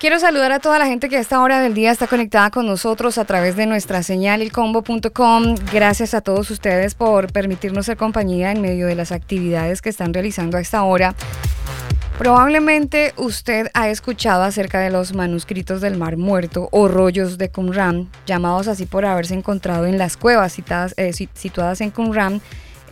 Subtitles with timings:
[0.00, 2.66] Quiero saludar a toda la gente que a esta hora del día está conectada con
[2.66, 5.56] nosotros a través de nuestra señal elcombo.com.
[5.72, 10.14] Gracias a todos ustedes por permitirnos ser compañía en medio de las actividades que están
[10.14, 11.16] realizando a esta hora.
[12.16, 18.08] Probablemente usted ha escuchado acerca de los manuscritos del Mar Muerto o rollos de Qumran,
[18.24, 20.56] llamados así por haberse encontrado en las cuevas
[20.96, 22.40] eh, situadas en Qumran,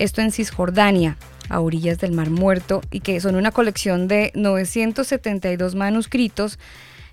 [0.00, 1.16] esto en Cisjordania,
[1.50, 6.58] a orillas del Mar Muerto, y que son una colección de 972 manuscritos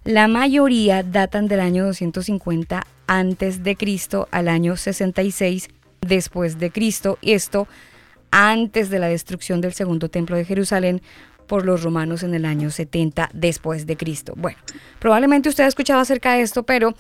[0.04, 5.70] la mayoría datan del año 250 antes de Cristo al año 66
[6.02, 7.68] después de Cristo, y esto
[8.32, 11.02] antes de la destrucción del segundo templo de Jerusalén
[11.48, 14.34] por los romanos en el año 70 después de Cristo.
[14.36, 14.58] Bueno,
[15.00, 16.96] probablemente usted ha escuchado acerca de esto, pero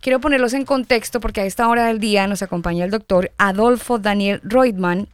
[0.00, 3.98] quiero ponerlos en contexto porque a esta hora del día nos acompaña el doctor Adolfo
[3.98, 5.08] Daniel Reutemann.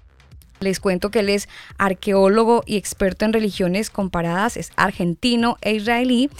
[0.60, 6.30] Les cuento que él es arqueólogo y experto en religiones comparadas, es argentino e israelí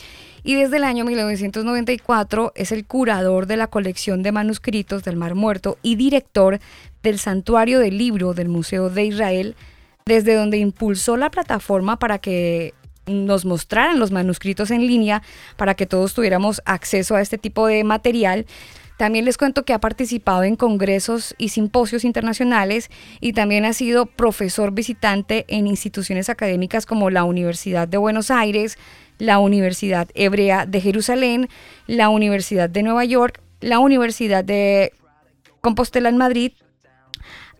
[0.45, 5.35] y desde el año 1994 es el curador de la colección de manuscritos del Mar
[5.35, 6.61] Muerto y director
[7.03, 9.57] del Santuario del Libro del Museo de Israel,
[10.05, 12.75] desde donde impulsó la plataforma para que
[13.07, 15.23] nos mostraran los manuscritos en línea,
[15.57, 18.47] para que todos tuviéramos acceso a este tipo de material.
[18.99, 24.07] También les cuento que ha participado en congresos y simposios internacionales y también ha sido
[24.07, 28.79] profesor visitante en instituciones académicas como la Universidad de Buenos Aires,
[29.19, 31.49] la Universidad Hebrea de Jerusalén,
[31.87, 34.93] la Universidad de Nueva York, la Universidad de
[35.61, 36.53] Compostela en Madrid,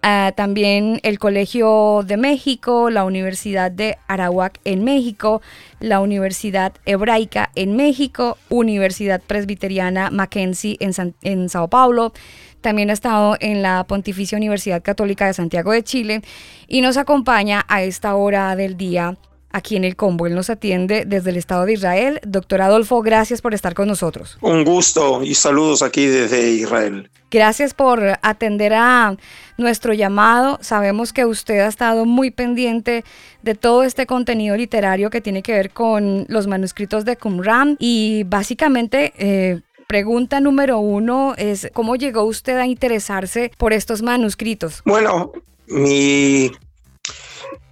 [0.03, 5.41] ah, también el Colegio de México, la Universidad de Arawak en México,
[5.81, 10.93] la Universidad Hebraica en México, Universidad Presbiteriana Mackenzie en,
[11.23, 12.13] en Sao Paulo.
[12.61, 16.23] También ha estado en la Pontificia Universidad Católica de Santiago de Chile
[16.67, 19.19] y nos acompaña a esta hora del día
[19.55, 20.27] aquí en el Combo.
[20.27, 22.21] Él nos atiende desde el Estado de Israel.
[22.27, 24.37] Doctor Adolfo, gracias por estar con nosotros.
[24.41, 27.09] Un gusto y saludos aquí desde Israel.
[27.31, 29.17] Gracias por atender a
[29.57, 30.59] nuestro llamado.
[30.61, 33.05] Sabemos que usted ha estado muy pendiente
[33.43, 38.25] de todo este contenido literario que tiene que ver con los manuscritos de Qumran y
[38.27, 39.13] básicamente...
[39.17, 44.81] Eh, pregunta número uno es, ¿cómo llegó usted a interesarse por estos manuscritos?
[44.87, 45.31] Bueno,
[45.69, 46.51] mi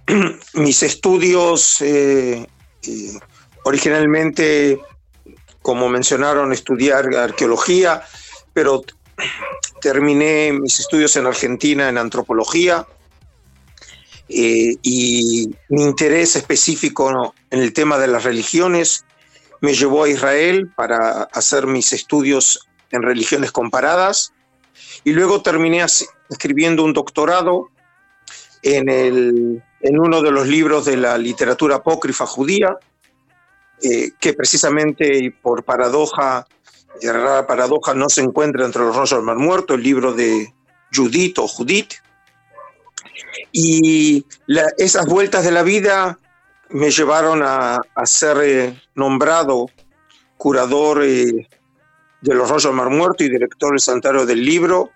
[0.53, 2.45] mis estudios eh,
[3.63, 4.79] originalmente,
[5.61, 8.03] como mencionaron, estudiar arqueología,
[8.53, 8.81] pero
[9.81, 12.85] terminé mis estudios en Argentina en antropología
[14.29, 19.05] eh, y mi interés específico en el tema de las religiones
[19.61, 24.33] me llevó a Israel para hacer mis estudios en religiones comparadas
[25.03, 25.85] y luego terminé
[26.29, 27.69] escribiendo un doctorado
[28.61, 32.77] en el en uno de los libros de la literatura apócrifa judía,
[33.81, 36.47] eh, que precisamente por paradoja,
[37.01, 40.53] rara paradoja, no se encuentra entre los rollos del Mar Muerto, el libro de
[40.93, 41.95] Judith o Judith.
[43.51, 44.25] Y
[44.77, 46.17] esas vueltas de la vida
[46.69, 49.67] me llevaron a, ser eh, nombrado
[50.37, 51.49] curador eh,
[52.21, 54.91] de los rollos del Mar Muerto y director del Santuario del Libro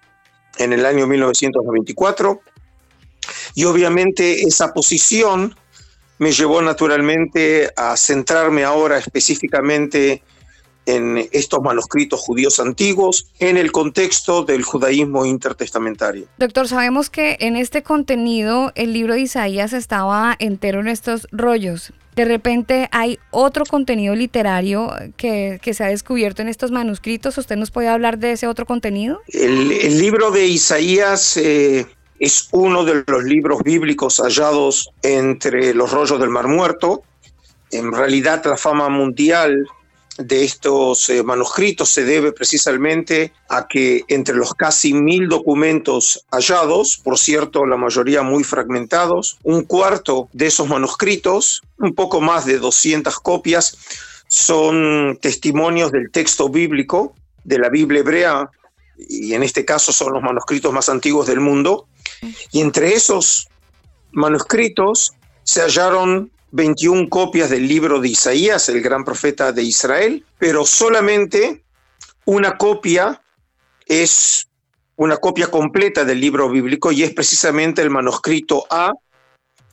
[0.57, 2.39] en el año 1994.
[3.55, 5.55] Y obviamente esa posición
[6.19, 10.21] me llevó naturalmente a centrarme ahora específicamente
[10.87, 16.27] en estos manuscritos judíos antiguos en el contexto del judaísmo intertestamentario.
[16.37, 21.91] Doctor, sabemos que en este contenido el libro de Isaías estaba entero en estos rollos.
[22.15, 27.37] De repente hay otro contenido literario que, se ha descubierto en estos manuscritos.
[27.37, 29.21] ¿Usted nos puede hablar de ese otro contenido?
[29.27, 31.85] El, libro de Isaías eh,
[32.19, 37.03] es uno de los libros bíblicos hallados entre los rollos del Mar Muerto.
[37.71, 39.67] En realidad la fama mundial
[40.17, 46.97] de estos eh, manuscritos se debe precisamente a que entre los casi mil documentos hallados,
[46.97, 52.57] por cierto, la mayoría muy fragmentados, un cuarto de esos manuscritos, un poco más de
[52.57, 53.77] 200 copias,
[54.27, 57.13] son testimonios del texto bíblico,
[57.43, 58.49] de la Biblia hebrea,
[58.97, 61.87] y en este caso son los manuscritos más antiguos del mundo,
[62.51, 63.47] y entre esos
[64.11, 65.13] manuscritos
[65.43, 71.63] se hallaron 21 copias del libro de Isaías, el gran profeta de Israel, pero solamente
[72.25, 73.21] una copia
[73.85, 74.47] es
[74.95, 78.91] una copia completa del libro bíblico y es precisamente el manuscrito A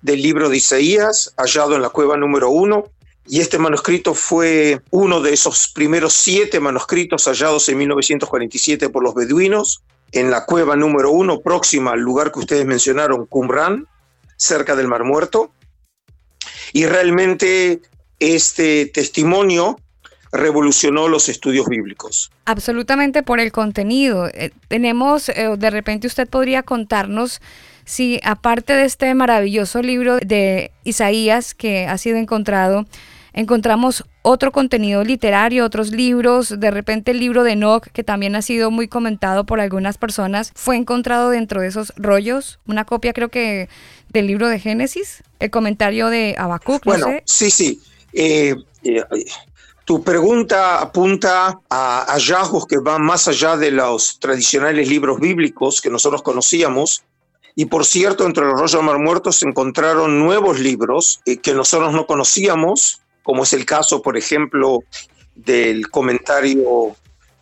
[0.02, 2.84] del libro de Isaías, hallado en la cueva número uno.
[3.26, 9.14] Y este manuscrito fue uno de esos primeros siete manuscritos hallados en 1947 por los
[9.14, 9.82] beduinos
[10.12, 13.86] en la cueva número uno, próxima al lugar que ustedes mencionaron, Qumran,
[14.36, 15.52] cerca del Mar Muerto.
[16.72, 17.80] Y realmente
[18.20, 19.78] este testimonio
[20.32, 22.30] revolucionó los estudios bíblicos.
[22.44, 24.28] Absolutamente por el contenido.
[24.28, 27.40] Eh, tenemos, eh, de repente usted podría contarnos
[27.84, 32.86] si aparte de este maravilloso libro de Isaías que ha sido encontrado,
[33.34, 38.42] encontramos otro contenido literario, otros libros, de repente el libro de Enoch, que también ha
[38.42, 43.28] sido muy comentado por algunas personas, fue encontrado dentro de esos rollos, una copia creo
[43.28, 43.68] que
[44.08, 46.84] del libro de Génesis, el comentario de Habacuc.
[46.84, 47.82] Bueno, sí, sí.
[48.12, 48.54] Eh,
[49.84, 55.90] tu pregunta apunta a hallazgos que van más allá de los tradicionales libros bíblicos que
[55.90, 57.02] nosotros conocíamos.
[57.56, 61.52] Y por cierto, entre los rollos de Mar Muerto se encontraron nuevos libros eh, que
[61.52, 64.84] nosotros no conocíamos, como es el caso, por ejemplo,
[65.34, 66.94] del comentario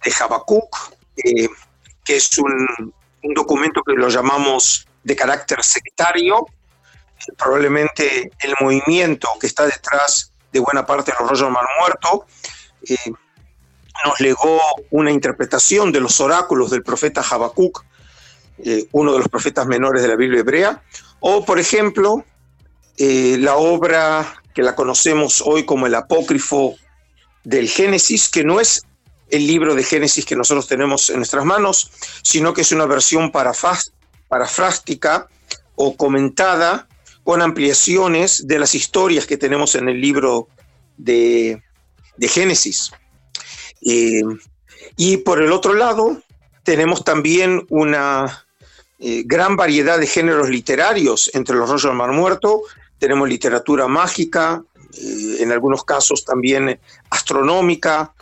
[0.03, 1.49] de Habacuc, eh,
[2.05, 2.95] que es un,
[3.35, 6.47] documento que lo llamamos de carácter sectario.
[7.37, 12.27] Probablemente el movimiento que está detrás de buena parte de los rollos Mar Muerto,
[12.89, 13.13] eh,
[14.05, 17.85] nos legó una interpretación de los oráculos del profeta Habacuc,
[18.65, 20.83] eh, uno de los profetas menores de la Biblia hebrea,
[21.21, 22.25] o por ejemplo,
[22.99, 26.77] la obra que la conocemos hoy como el apócrifo
[27.45, 28.85] del Génesis, que no es
[29.31, 31.91] el libro de Génesis que nosotros tenemos en nuestras manos,
[32.23, 35.29] sino que es una versión parafrástica
[35.75, 36.87] o comentada
[37.25, 40.49] con ampliaciones de las historias que tenemos en el libro
[40.97, 41.63] de,
[42.21, 42.93] Génesis.
[43.85, 44.23] Eh,
[44.97, 46.23] y por el otro lado,
[46.63, 48.45] tenemos también una
[48.99, 52.63] eh, gran variedad de géneros literarios entre los rollos Mar Muerto.
[53.03, 54.63] Tenemos literatura mágica,
[54.95, 56.79] eh, en algunos casos también
[57.11, 58.13] astronómica,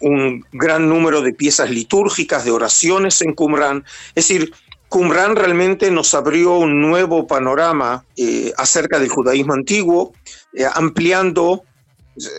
[0.00, 3.82] un gran número de piezas litúrgicas, de oraciones en Qumran.
[4.14, 4.52] Es decir,
[4.90, 10.12] Qumran realmente nos abrió un nuevo panorama eh, acerca del judaísmo antiguo,
[10.52, 11.64] eh, ampliando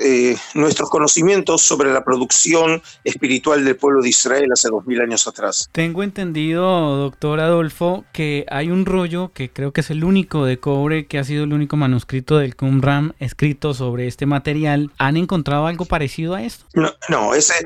[0.02, 5.28] eh, nuestros conocimientos sobre la producción espiritual del pueblo de Israel hace dos mil años
[5.28, 5.68] atrás.
[5.72, 10.60] Tengo entendido, doctor Adolfo, que hay un rollo que creo que es el único de
[10.60, 14.92] cobre, que ha sido el único manuscrito del Qumran escrito sobre este material.
[15.00, 16.66] ¿Han encontrado algo parecido a esto?
[16.76, 17.66] No, no ese,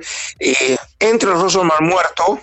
[1.00, 2.39] entre los rollos Mar Muerto,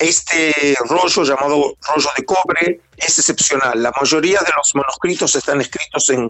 [0.00, 3.80] este rollo llamado rollo de cobre es excepcional.
[3.80, 6.28] La mayoría de los manuscritos están escritos en,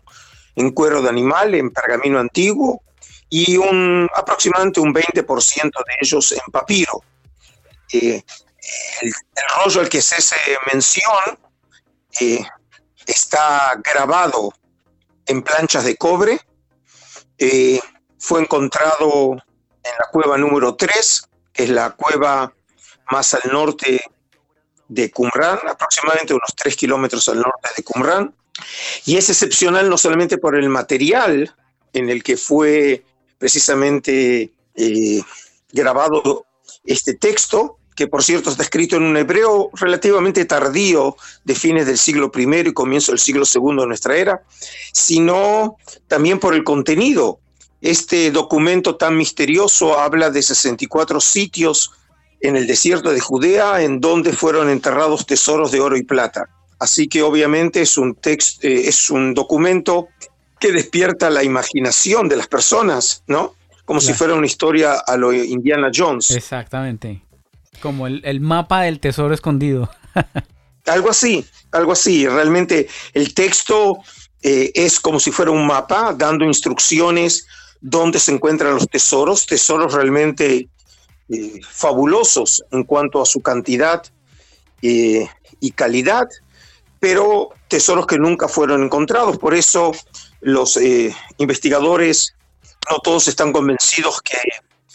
[0.73, 2.83] cuero de animal, en pergamino antiguo,
[3.31, 7.03] y un, aproximadamente un 20% de ellos en papiro.
[7.93, 8.23] Eh,
[9.03, 9.13] el,
[9.57, 10.37] rollo al que se hace
[10.71, 11.39] mención
[12.21, 12.45] eh,
[13.07, 14.53] está grabado
[15.27, 16.41] en planchas de cobre.
[17.39, 17.81] Eh,
[18.19, 22.53] fue encontrado en la cueva número 3, que es la cueva
[23.11, 24.03] más al norte
[24.89, 28.35] de Qumran, aproximadamente unos 3 kilómetros al norte de Qumran,
[29.05, 31.55] y es excepcional no solamente por el material
[31.93, 33.05] en el que fue
[33.39, 35.23] precisamente eh,
[35.73, 36.47] grabado
[36.85, 41.99] este texto, que por cierto está escrito en un hebreo relativamente tardío de fines del
[41.99, 44.43] siglo I y comienzo del siglo II de nuestra era,
[44.93, 47.41] sino también por el contenido.
[47.81, 51.93] Este documento tan misterioso habla de 64 sitios
[52.41, 56.49] en el desierto de Judea, en donde fueron enterrados tesoros de oro y plata.
[56.79, 60.09] Así que obviamente es un texto, eh, es un documento
[60.61, 63.55] que despierta la imaginación de las personas, ¿no?
[63.85, 66.31] Como si fuera una historia a lo Indiana Jones.
[66.33, 67.23] Exactamente.
[67.81, 69.91] Como el, mapa del tesoro escondido.
[70.87, 72.29] algo así, algo así.
[72.29, 73.99] Realmente el texto
[74.43, 77.47] eh, es como si fuera un mapa dando instrucciones
[77.81, 80.69] dónde se encuentran los tesoros, tesoros realmente
[81.29, 84.03] eh, fabulosos en cuanto a su cantidad
[84.83, 85.27] eh,
[85.61, 86.29] y calidad,
[87.01, 89.39] pero tesoros que nunca fueron encontrados.
[89.39, 89.93] Por eso
[90.41, 92.35] los eh, investigadores
[92.91, 94.39] no todos están convencidos que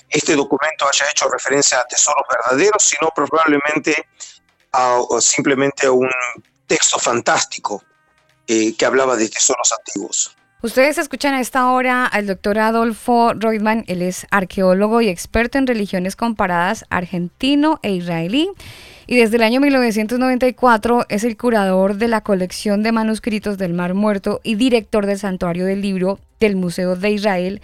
[0.09, 4.07] este documento haya hecho referencia a tesoros verdaderos, sino probablemente
[4.71, 6.09] a, simplemente a un
[6.67, 7.83] texto fantástico
[8.45, 10.35] que hablaba de tesoros antiguos.
[10.63, 15.67] Ustedes escuchan a esta hora al doctor Adolfo Reutemann, él es arqueólogo y experto en
[15.67, 18.49] religiones comparadas argentino e israelí
[19.07, 23.93] y desde el año 1994 es el curador de la colección de manuscritos del Mar
[23.93, 27.61] Muerto y director del santuario del libro del Museo de Israel.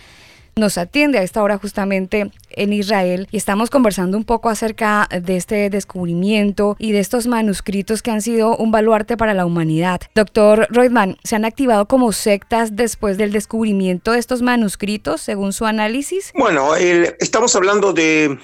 [0.59, 5.37] Nos atiende a esta hora justamente en Israel y estamos conversando un poco acerca de
[5.37, 10.01] este descubrimiento y de estos manuscritos que han sido un baluarte para la humanidad.
[10.15, 15.65] Doctor Reutemann, ¿se han activado como sectas después del descubrimiento de estos manuscritos, según su
[15.65, 16.33] análisis?
[16.35, 18.37] Bueno, estamos hablando de,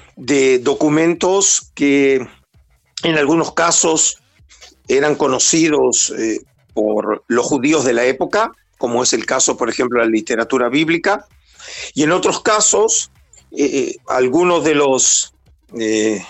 [0.64, 2.26] documentos que
[3.04, 4.20] en algunos casos
[4.88, 6.42] eran conocidos eh,
[6.74, 10.70] por los judíos de la época, como es el caso, por ejemplo, de la literatura
[10.70, 11.26] bíblica,
[11.94, 13.12] y en otros casos,
[13.52, 15.34] eh, eh, algunos de los,
[15.72, 16.24] de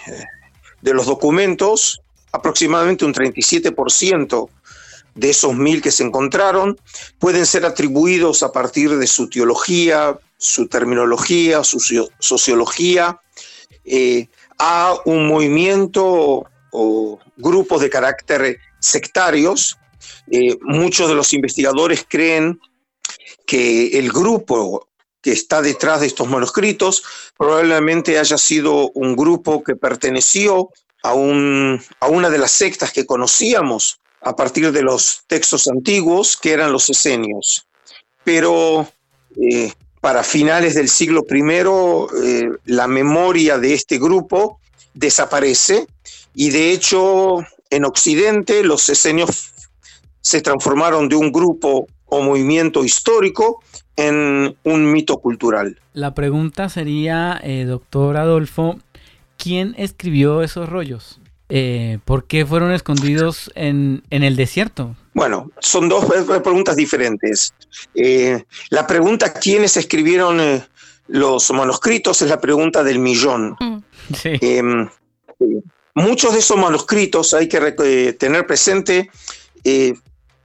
[0.81, 4.49] los documentos, aproximadamente un 37%
[5.15, 6.79] de esos mil que se encontraron,
[7.19, 11.79] pueden ser atribuidos a partir de su teología, su terminología, su
[12.19, 13.19] sociología,
[14.57, 16.45] a un movimiento
[16.75, 19.77] o grupos de carácter sectarios.
[20.31, 22.59] Eh, muchos de los investigadores creen
[23.45, 24.87] que el grupo
[25.21, 27.03] que está detrás de estos manuscritos
[27.37, 30.69] probablemente haya sido un grupo que perteneció
[31.01, 36.35] a, un, a una de las sectas que conocíamos a partir de los textos antiguos,
[36.35, 37.67] que eran los esenios.
[38.23, 38.87] Pero
[39.39, 41.41] eh, para finales del siglo I
[42.23, 44.59] eh, la memoria de este grupo
[44.93, 45.87] desaparece
[46.35, 47.39] y de hecho
[47.69, 49.53] en Occidente los esenios
[50.21, 53.63] se transformaron de un grupo o movimiento histórico
[53.95, 55.79] en un mito cultural.
[55.93, 58.77] La pregunta sería, eh, doctor Adolfo,
[59.37, 61.19] ¿quién escribió esos rollos?
[61.49, 64.95] Eh, ¿Por qué fueron escondidos en, en el desierto?
[65.13, 66.05] Bueno, son dos
[66.43, 67.53] preguntas diferentes.
[67.93, 70.65] Eh, la pregunta quiénes escribieron eh,
[71.07, 73.55] los manuscritos es la pregunta del millón.
[73.59, 73.77] Mm.
[75.95, 79.09] Muchos de esos manuscritos, hay que tener presente,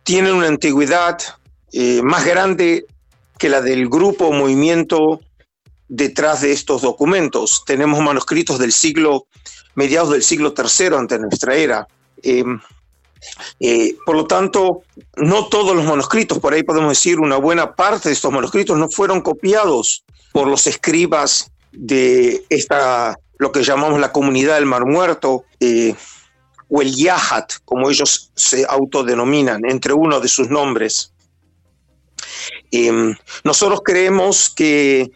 [0.04, 1.18] tienen una antigüedad
[2.02, 2.86] más grande
[3.36, 5.20] que la del grupo o movimiento
[5.88, 7.64] detrás de estos documentos.
[7.66, 9.26] Tenemos manuscritos del siglo,
[9.74, 11.86] mediados del siglo III ante nuestra era.
[12.22, 12.60] Em,
[13.58, 14.82] eh, por lo tanto,
[15.16, 18.88] no todos los manuscritos, por ahí podemos decir una buena parte de estos manuscritos no
[18.88, 25.46] fueron copiados por los escribas de esta, lo que llamamos la comunidad del Mar Muerto,
[25.60, 25.94] eh,
[26.68, 31.14] o el Yahat, como ellos se autodenominan, entre uno de sus nombres.
[32.70, 35.10] Em, nosotros creemos que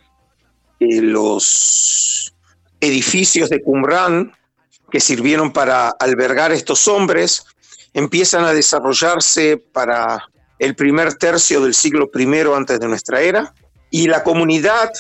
[0.81, 2.35] los
[2.81, 4.33] edificios de Qumran
[4.91, 7.45] que sirvieron para albergar estos hombres
[7.93, 10.25] empiezan a desarrollarse para
[10.59, 13.53] el primer tercio del siglo I antes de nuestra era,
[13.91, 14.91] y la comunidad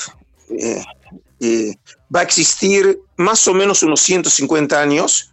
[0.50, 0.84] eh,
[1.40, 1.74] eh,
[2.14, 5.32] va a existir más o menos unos 150 años.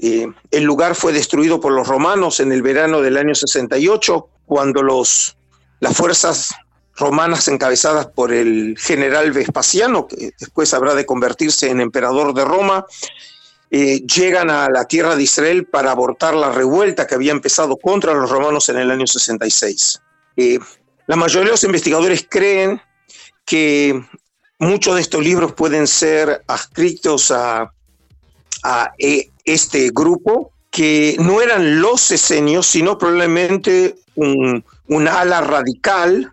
[0.00, 4.82] Eh, el lugar fue destruido por los romanos en el verano del año 68, cuando
[4.82, 5.36] los,
[5.80, 6.54] las fuerzas
[6.96, 12.84] romanas encabezadas por el general Vespasiano, que después habrá de convertirse en emperador de Roma,
[13.70, 18.12] eh, llegan a la tierra de Israel para abortar la revuelta que había empezado contra
[18.12, 20.00] los romanos en el año 66.
[20.36, 20.58] Eh,
[21.06, 22.80] la mayoría de los investigadores creen
[23.46, 24.04] que
[24.62, 27.72] muchos de estos libros pueden ser adscritos a,
[28.98, 34.64] eh, este grupo, que no eran los esenios, sino probablemente un,
[35.08, 36.32] ala radical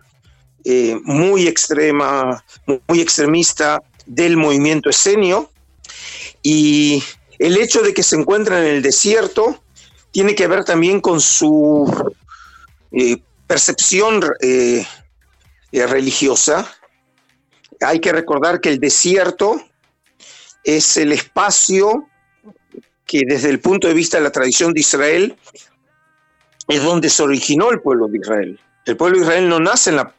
[1.02, 2.44] muy extrema,
[2.86, 5.50] muy extremista del movimiento esenio.
[6.42, 7.02] Y
[7.38, 9.62] el hecho de que se encuentran en el desierto
[10.10, 12.12] tiene que ver también con su
[12.92, 14.86] eh, percepción eh,
[15.72, 16.70] eh, religiosa.
[17.80, 19.60] Hay que recordar que el desierto
[20.64, 22.06] es el espacio
[23.06, 25.36] que desde el punto de vista de la tradición de Israel
[26.68, 28.60] es donde se originó el pueblo de Israel.
[28.86, 30.14] El pueblo de Israel no nace en la,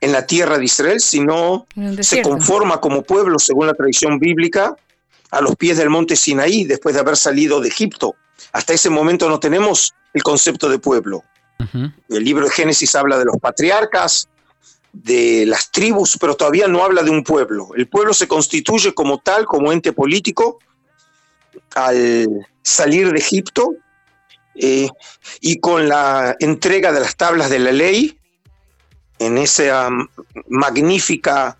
[0.00, 1.66] en la tierra de Israel, sino
[2.00, 4.74] se conforma como pueblo según la tradición bíblica
[5.30, 8.16] a los pies del monte Sinaí después de haber salido de Egipto.
[8.52, 11.22] Hasta ese momento no tenemos el concepto de pueblo.
[12.08, 14.28] El libro de Génesis habla de los patriarcas,
[15.02, 17.68] de las tribus, pero todavía no habla de un pueblo.
[17.76, 20.58] El pueblo se constituye como tal, como ente político,
[21.74, 23.74] al salir de Egipto
[24.54, 24.88] eh,
[25.40, 28.18] y con la entrega de las tablas de la ley,
[29.18, 29.90] en esa
[30.48, 31.58] magnífica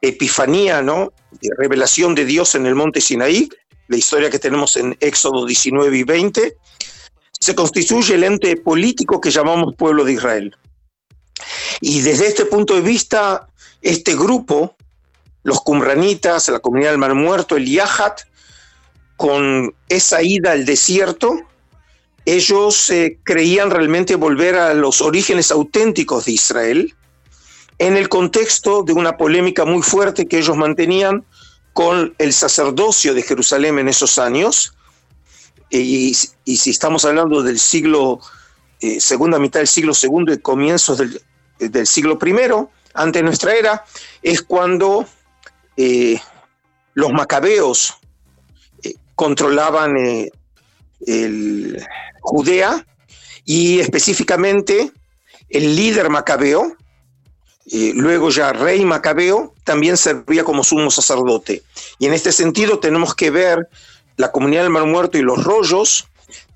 [0.00, 1.12] epifanía, ¿no?
[1.58, 3.48] revelación de Dios en el monte Sinaí,
[3.88, 6.56] la historia que tenemos en Éxodo 19 y 20,
[7.40, 10.56] se constituye el ente político que llamamos pueblo de Israel.
[11.80, 13.48] Y desde este punto de vista,
[13.82, 14.76] este grupo,
[15.42, 18.22] los cumranitas, la comunidad del Mar Muerto, el Yahat,
[19.16, 21.38] con esa ida al desierto,
[22.24, 26.94] ellos eh, creían realmente volver a los orígenes auténticos de Israel,
[27.78, 31.24] en el contexto de una polémica muy fuerte que ellos mantenían
[31.72, 34.74] con el sacerdocio de Jerusalén en esos años.
[35.70, 38.20] Y, si estamos hablando del siglo,
[38.84, 41.22] eh, segunda mitad del siglo segundo y comienzos del,
[41.58, 43.82] del siglo primero, ante nuestra era,
[44.22, 45.06] es cuando
[45.78, 46.20] eh,
[46.92, 47.94] los macabeos
[48.82, 49.96] eh, controlaban
[51.06, 51.82] el
[52.20, 52.86] Judea
[53.46, 54.92] y específicamente
[55.48, 56.76] el líder macabeo,
[57.94, 61.62] luego ya rey macabeo, también servía como sumo sacerdote.
[61.98, 63.66] Y en este sentido tenemos que ver
[64.18, 66.06] la comunidad del Mar Muerto y los rollos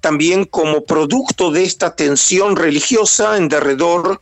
[0.01, 4.21] también como producto de esta tensión religiosa en derredor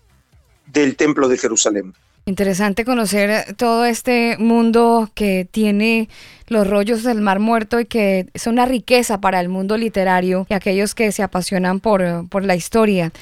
[0.67, 1.95] del Templo de Jerusalén.
[2.29, 6.09] Interesante conocer todo este mundo que tiene
[6.49, 10.55] los rollos del Mar Muerto y que es una riqueza para el mundo literario y
[10.55, 13.13] aquellos que se apasionan por, por la historia.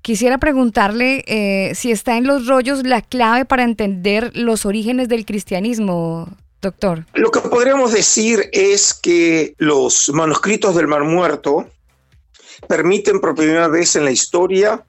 [0.00, 5.26] Quisiera preguntarle eh, si está en los rollos la clave para entender los orígenes del
[5.26, 6.26] cristianismo,
[6.62, 7.04] doctor.
[7.12, 11.68] Lo que podríamos decir es que los manuscritos del Mar Muerto
[12.70, 14.84] permiten por primera vez en la historia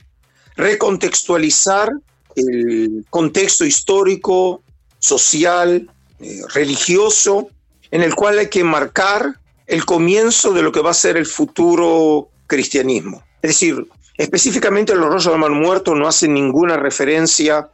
[0.56, 1.90] recontextualizar
[2.36, 4.62] el contexto histórico,
[5.00, 7.50] social, eh, religioso,
[7.90, 11.26] en el cual hay que marcar el comienzo de lo que va a ser el
[11.26, 13.24] futuro cristianismo.
[13.42, 17.68] Es decir, específicamente los rollos del mar muerto no hacen ninguna referencia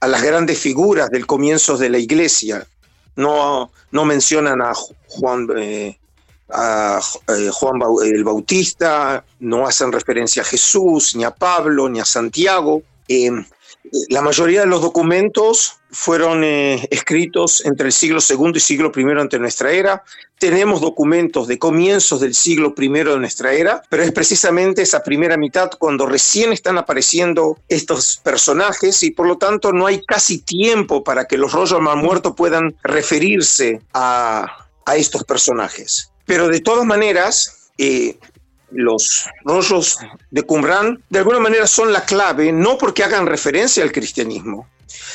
[0.00, 2.66] a las grandes figuras del comienzo de la iglesia.
[3.14, 5.96] No, no mencionan a Juan, eh,
[6.50, 12.04] a eh, Juan el Bautista, no hacen referencia a Jesús, ni a Pablo, ni a
[12.04, 12.82] Santiago.
[14.08, 19.20] La mayoría de los documentos fueron eh, escritos entre el siglo II y siglo I
[19.20, 20.02] ante nuestra era.
[20.38, 25.36] Tenemos documentos de comienzos del siglo I de nuestra era, pero es precisamente esa primera
[25.36, 31.04] mitad cuando recién están apareciendo estos personajes y por lo tanto no hay casi tiempo
[31.04, 36.13] para que los rollos mal muertos puedan referirse a estos personajes.
[36.26, 38.18] Pero de todas maneras, eh,
[38.70, 39.98] los rollos
[40.30, 44.68] de Qumran de alguna manera son la clave, no porque hagan referencia al cristianismo,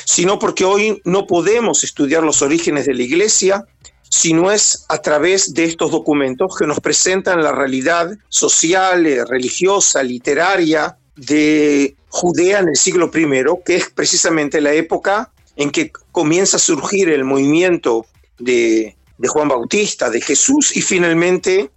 [0.04, 3.64] sino porque hoy no podemos estudiar los orígenes de la iglesia
[4.08, 9.24] si no es a través de estos documentos que nos presentan la realidad social, eh,
[9.24, 13.28] religiosa, literaria de Judea en el siglo I,
[13.64, 18.06] que es precisamente la época en que comienza a surgir el movimiento
[18.38, 21.70] de, de Juan Bautista, de Jesús y finalmente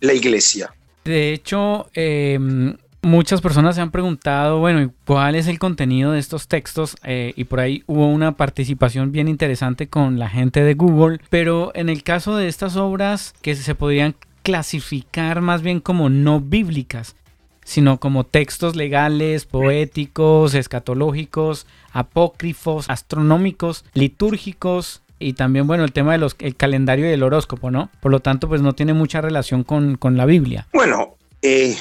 [0.00, 0.74] la iglesia.
[1.04, 6.46] De hecho, em, muchas personas se han preguntado, bueno, ¿cuál es el contenido de estos
[6.46, 6.96] textos?
[7.04, 11.72] Eh, y por ahí hubo una participación bien interesante con la gente de Google, pero
[11.74, 17.16] en el caso de estas obras que se podrían clasificar más bien como no bíblicas,
[17.64, 26.28] sino como textos legales, poéticos, escatológicos, apócrifos, astronómicos, litúrgicos, y también, bueno, el tema del
[26.38, 27.90] el calendario y el horóscopo, ¿no?
[28.00, 30.66] Por lo tanto, pues no tiene mucha relación con, la Biblia.
[30.72, 31.76] Bueno, eh,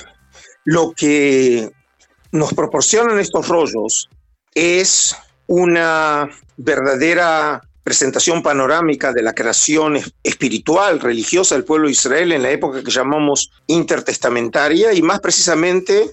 [0.65, 1.69] lo que
[2.31, 4.09] nos proporcionan estos rollos
[4.53, 5.15] es
[5.47, 12.49] una verdadera presentación panorámica de la creación espiritual, religiosa del pueblo de Israel en la
[12.49, 16.11] época que llamamos intertestamentaria y más precisamente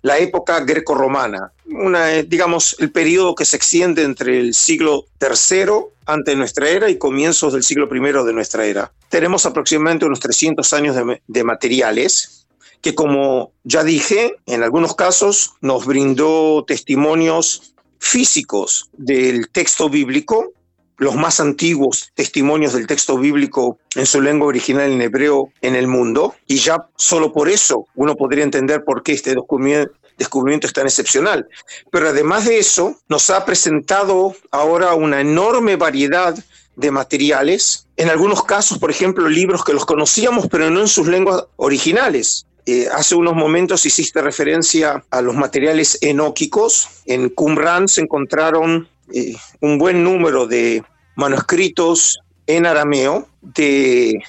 [0.00, 6.36] la época greco-romana, una, digamos, el periodo que se extiende entre el siglo III ante
[6.36, 8.92] nuestra era y comienzos del siglo I de nuestra era.
[9.08, 12.46] Tenemos aproximadamente unos 300 años de, materiales
[12.80, 20.52] que, como ya dije, en algunos casos nos brindó testimonios físicos del texto bíblico,
[20.98, 25.86] los más antiguos testimonios del texto bíblico en su lengua original en hebreo en el
[25.86, 30.72] mundo, y ya solo por eso uno podría entender por qué este documento, descubrimiento es
[30.72, 31.48] tan excepcional.
[31.90, 36.34] Pero además de eso, nos ha presentado ahora una enorme variedad
[36.76, 41.06] de materiales, en algunos casos, por ejemplo, libros que los conocíamos, pero no en sus
[41.06, 42.46] lenguas originales.
[42.64, 46.88] Eh, hace unos momentos hiciste referencia a los materiales enóquicos.
[47.06, 50.82] En Qumran se encontraron eh, un buen número de
[51.16, 54.22] manuscritos en arameo de,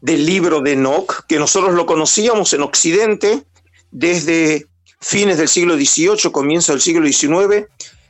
[0.00, 3.44] del libro de Enoch, que nosotros lo conocíamos en Occidente
[3.90, 4.66] desde
[5.00, 7.66] fines del siglo XVIII, comienzo del siglo XIX,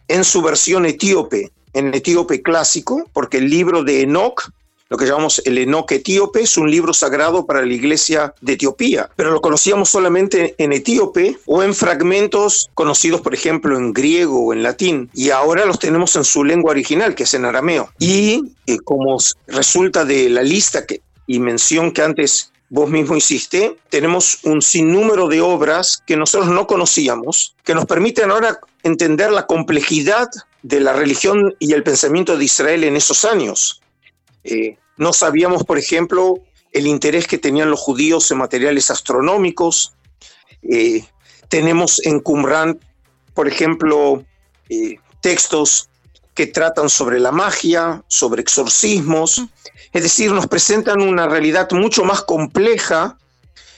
[0.09, 4.51] en su versión etíope, en etíope clásico, porque el libro de Enoch,
[4.89, 9.11] lo que llamamos el Enoch etíope, es un libro sagrado para la iglesia de Etiopía,
[9.17, 14.53] pero lo conocíamos solamente en etíope o en fragmentos conocidos, por ejemplo, en griego o
[14.55, 17.91] en latín, y ahora los tenemos en su lengua original, que es en arameo.
[17.99, 23.79] Y eh, como resulta de la lista que, y mención que antes vos mismo hiciste,
[23.89, 29.47] tenemos un sinnúmero de obras que nosotros no conocíamos, que nos permiten ahora entender la
[29.47, 30.29] complejidad
[30.63, 33.81] de la religión y el pensamiento de Israel en esos años.
[34.45, 36.35] Eh, no sabíamos, por ejemplo,
[36.73, 39.95] el interés que tenían los judíos en materiales astronómicos.
[40.63, 41.05] Eh,
[41.49, 42.79] tenemos en Qumran,
[43.35, 44.25] por ejemplo,
[44.69, 45.89] eh, textos
[46.35, 49.43] que tratan sobre la magia, sobre exorcismos,
[49.93, 53.17] es decir, nos presentan una realidad mucho más compleja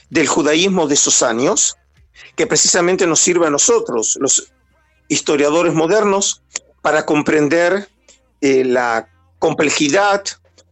[0.09, 1.77] del judaísmo de esos años,
[2.35, 4.51] que precisamente nos sirve a nosotros, los
[5.07, 6.41] historiadores modernos,
[6.81, 7.89] para comprender
[8.41, 9.07] eh, la
[9.39, 10.23] complejidad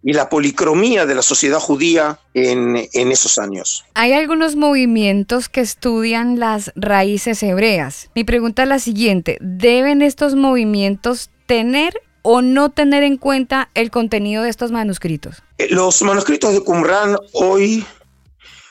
[0.02, 3.84] y la policromía de la sociedad judía en, en, esos años.
[3.96, 8.10] Hay algunos movimientos que estudian las raíces hebreas.
[8.16, 13.92] Mi pregunta es la siguiente, ¿deben estos movimientos tener o no tener en cuenta el
[13.92, 15.42] contenido de estos manuscritos?
[15.58, 17.86] Eh, los manuscritos de Qumran hoy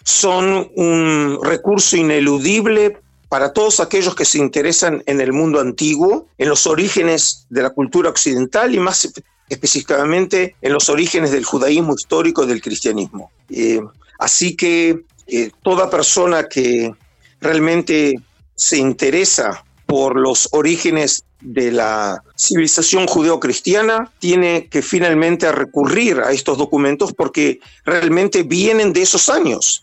[0.05, 6.49] son un recurso ineludible para todos aquellos que se interesan en el mundo antiguo, en
[6.49, 9.13] los orígenes de la cultura occidental y más
[9.49, 13.31] específicamente en los orígenes del judaísmo histórico y del cristianismo.
[13.51, 13.81] Eh,
[14.19, 16.91] así que eh, toda persona que
[17.41, 18.15] realmente
[18.55, 26.59] se interesa por los orígenes de la civilización judeocristiana tiene que finalmente recurrir a estos
[26.59, 29.83] documentos porque realmente vienen de esos años.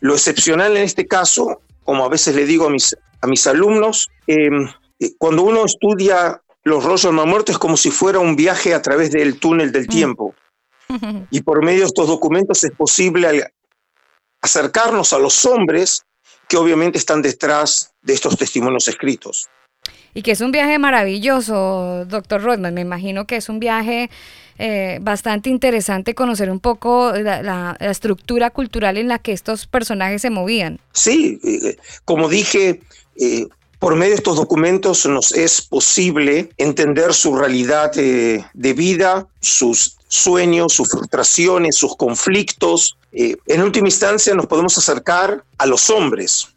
[0.00, 4.10] Lo excepcional en este caso, como a veces le digo a mis, a mis alumnos,
[4.26, 8.34] em, eh, cuando uno estudia los rollos de la muerte es como si fuera un
[8.34, 9.88] viaje a través del túnel del mm.
[9.88, 10.34] tiempo.
[11.30, 13.50] Y por medio de estos documentos es posible
[14.42, 16.04] acercarnos a los hombres
[16.54, 19.48] que obviamente están detrás de estos testimonios escritos.
[20.14, 22.72] Y que es un viaje maravilloso, doctor Rodman.
[22.74, 24.08] Me imagino que es un viaje
[24.60, 30.30] eh, bastante interesante conocer un poco la, estructura cultural en la que estos personajes se
[30.30, 30.78] movían.
[30.92, 32.80] Sí, eh, como dije,
[33.16, 33.48] eh,
[33.84, 40.72] por medio de estos documentos nos es posible entender su realidad de vida, sus sueños,
[40.72, 42.96] sus frustraciones, sus conflictos.
[43.12, 46.48] en última instancia nos podemos acercar a los hombres.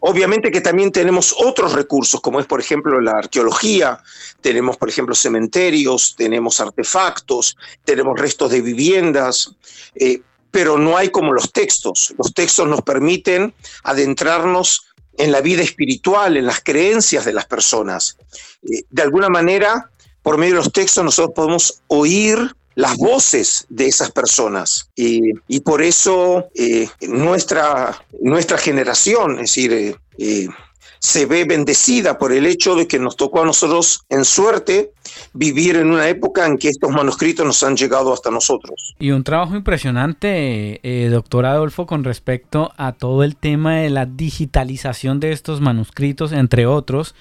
[0.00, 4.00] Obviamente que también tenemos otros recursos, como es por ejemplo la arqueología,
[4.40, 9.52] tenemos por ejemplo cementerios, tenemos artefactos, tenemos restos de viviendas,
[9.94, 12.14] eh, pero no hay como los textos.
[12.18, 14.85] Los textos nos permiten adentrarnos
[15.18, 18.16] en la vida espiritual, en las creencias de las personas.
[18.62, 19.90] Eh, de alguna manera,
[20.22, 22.38] por medio de los textos nosotros podemos oír
[22.74, 24.90] las voces de esas personas.
[24.94, 30.48] Y, por eso eh, nuestra, nuestra generación, es decir, eh,
[30.98, 34.92] se ve bendecida por el hecho de que nos tocó a nosotros en suerte
[35.32, 38.94] vivir en una época en que estos manuscritos nos han llegado hasta nosotros.
[38.98, 40.80] Y un trabajo impresionante,
[41.10, 46.66] doctor Adolfo, con respecto a todo el tema de la digitalización de estos manuscritos, entre
[46.66, 47.14] otros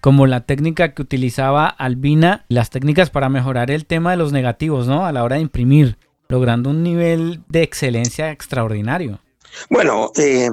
[0.00, 4.86] como la técnica que utilizaba Albina, las técnicas para mejorar el tema de los negativos,
[4.86, 5.04] ¿no?
[5.04, 9.20] A la hora de imprimir, logrando un nivel de excelencia extraordinario.
[9.68, 10.48] Bueno, eh,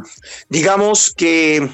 [0.49, 1.69] digamos que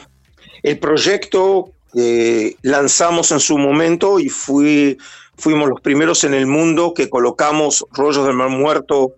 [0.63, 4.97] el proyecto que lanzamos en su momento y fui,
[5.37, 9.13] fuimos los primeros en el mundo que colocamos rollos del mar muerto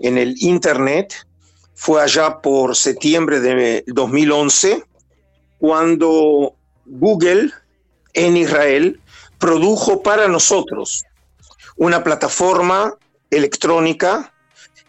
[0.00, 1.14] en el Internet.
[1.74, 4.82] Fue allá por septiembre de 2011,
[5.58, 6.54] cuando
[6.86, 7.52] Google
[8.14, 9.00] en Israel
[9.38, 11.04] produjo para nosotros
[11.76, 12.94] una plataforma
[13.30, 14.32] electrónica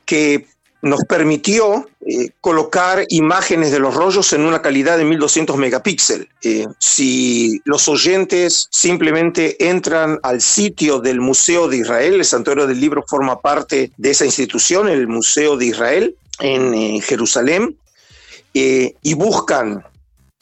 [0.06, 0.48] que
[0.82, 6.28] nos permitió eh, colocar imágenes de los rollos en una calidad de 1200 megapíxeles.
[6.42, 12.80] Eh, si los oyentes simplemente entran al sitio del Museo de Israel, el Santuario del
[12.80, 17.76] Libro forma parte de esa institución, el Museo de Israel en eh, Jerusalén,
[18.52, 19.86] y buscan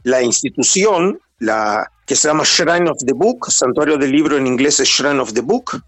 [0.04, 4.80] la institución, la que se llama Shrine of the Book, Santuario del Libro en inglés
[4.80, 5.84] es Shrine of the Book,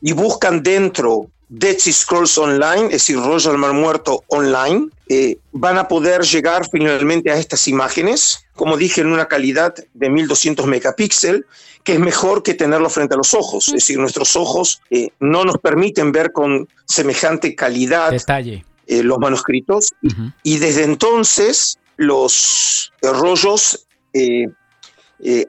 [0.00, 5.38] y buscan dentro Dead Sea Scrolls Online, es decir, Rollo del Mar Muerto Online, eh,
[5.52, 10.66] van a poder llegar finalmente a estas imágenes, como dije, en una calidad de 1200
[10.66, 11.42] megapíxeles,
[11.84, 13.68] que es mejor que tenerlo frente a los ojos.
[13.68, 18.64] Es decir, nuestros ojos eh, no nos permiten ver con semejante calidad Detalle.
[18.88, 19.94] Eh, los manuscritos.
[20.42, 24.48] Y desde entonces los rollos eh,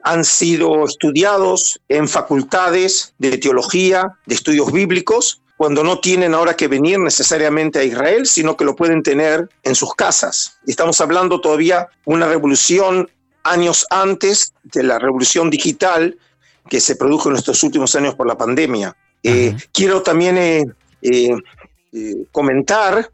[0.04, 6.68] han sido estudiados en facultades de teología, de estudios bíblicos, cuando no tienen ahora que
[6.68, 10.56] venir necesariamente a Israel, sino que lo pueden tener en sus casas.
[10.64, 13.10] Estamos hablando todavía de una revolución
[13.42, 16.16] años antes de la revolución digital
[16.70, 18.96] que se produjo en estos últimos años por la pandemia.
[19.24, 20.38] Eh, quiero también
[21.02, 21.30] eh,
[22.30, 23.10] comentar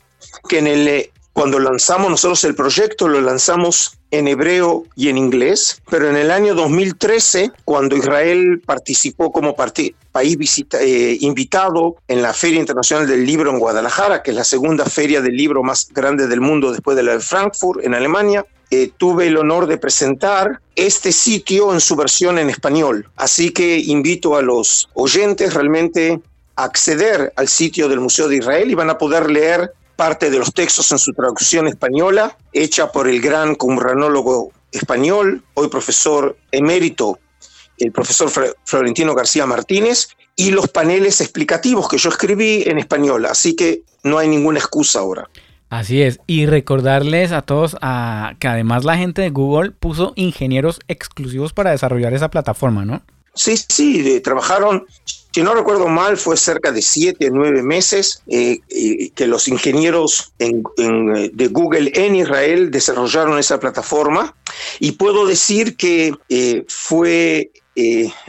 [0.47, 5.83] que en el cuando lanzamos nosotros el proyecto, lo lanzamos en hebreo y en inglés,
[5.91, 12.61] pero en el año 2013, cuando Israel participó como país eh, invitado en la Feria
[12.61, 16.41] Internacional del Libro en Guadalajara, que es la segunda feria del libro más grande del
[16.41, 21.11] mundo después de la de Frankfurt en Alemania, eh, tuve el honor de presentar este
[21.11, 23.11] sitio en su versión en español.
[23.17, 26.21] Así que invito a los oyentes realmente
[26.55, 30.39] a acceder al sitio del Museo de Israel y van a poder leer parte de
[30.39, 37.19] los textos en su traducción española, hecha por el gran cumranólogo español, hoy profesor emérito,
[37.79, 38.31] el profesor
[38.65, 44.19] Florentino García Martínez, y los paneles explicativos que yo escribí en español, así que no
[44.19, 45.29] hay ninguna excusa ahora.
[45.71, 50.81] Así es, y recordarles a todos a, que además la gente de Google puso ingenieros
[50.89, 53.03] exclusivos para desarrollar esa plataforma, ¿no?
[53.35, 54.87] Sí, sí, trabajaron,
[55.35, 58.61] si no recuerdo mal, fue cerca de siete, nueve meses eh,
[59.17, 64.37] que los ingenieros en, eh, de Google en Israel desarrollaron esa plataforma
[64.79, 67.51] y puedo decir que eh, fue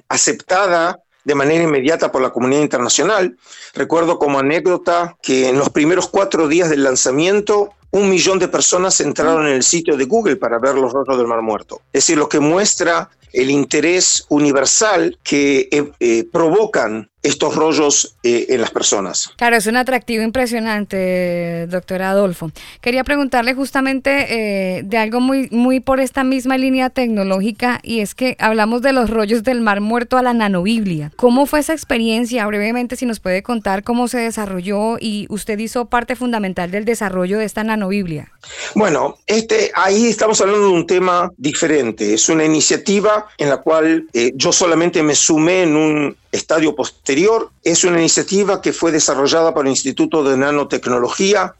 [0.07, 3.37] aceptada de manera inmediata por la comunidad internacional.
[3.75, 8.99] Recuerdo como anécdota que en los primeros cuatro días del lanzamiento un millón de personas
[8.99, 11.81] entraron en el sitio de Google para ver los rostros del Mar Muerto.
[11.93, 18.47] Es decir, lo que muestra el interés universal que eh, eh, provocan estos rollos eh,
[18.49, 19.31] en las personas.
[19.37, 22.51] Claro, es un atractivo impresionante, doctor Adolfo.
[22.81, 28.35] Quería preguntarle justamente de algo muy, muy por esta misma línea tecnológica y es que
[28.39, 31.11] hablamos de los rollos del Mar Muerto a la nanobiblia.
[31.15, 32.45] ¿Cómo fue esa experiencia?
[32.47, 37.37] Brevemente, si nos puede contar cómo se desarrolló y usted hizo parte fundamental del desarrollo
[37.39, 38.31] de esta nanobiblia.
[38.75, 42.13] Bueno, este, ahí estamos hablando de un tema diferente.
[42.13, 47.51] Es una iniciativa en la cual eh, yo solamente me sumé en un estadio posterior.
[47.63, 51.55] Es una iniciativa que fue desarrollada por el Instituto de Nanotecnología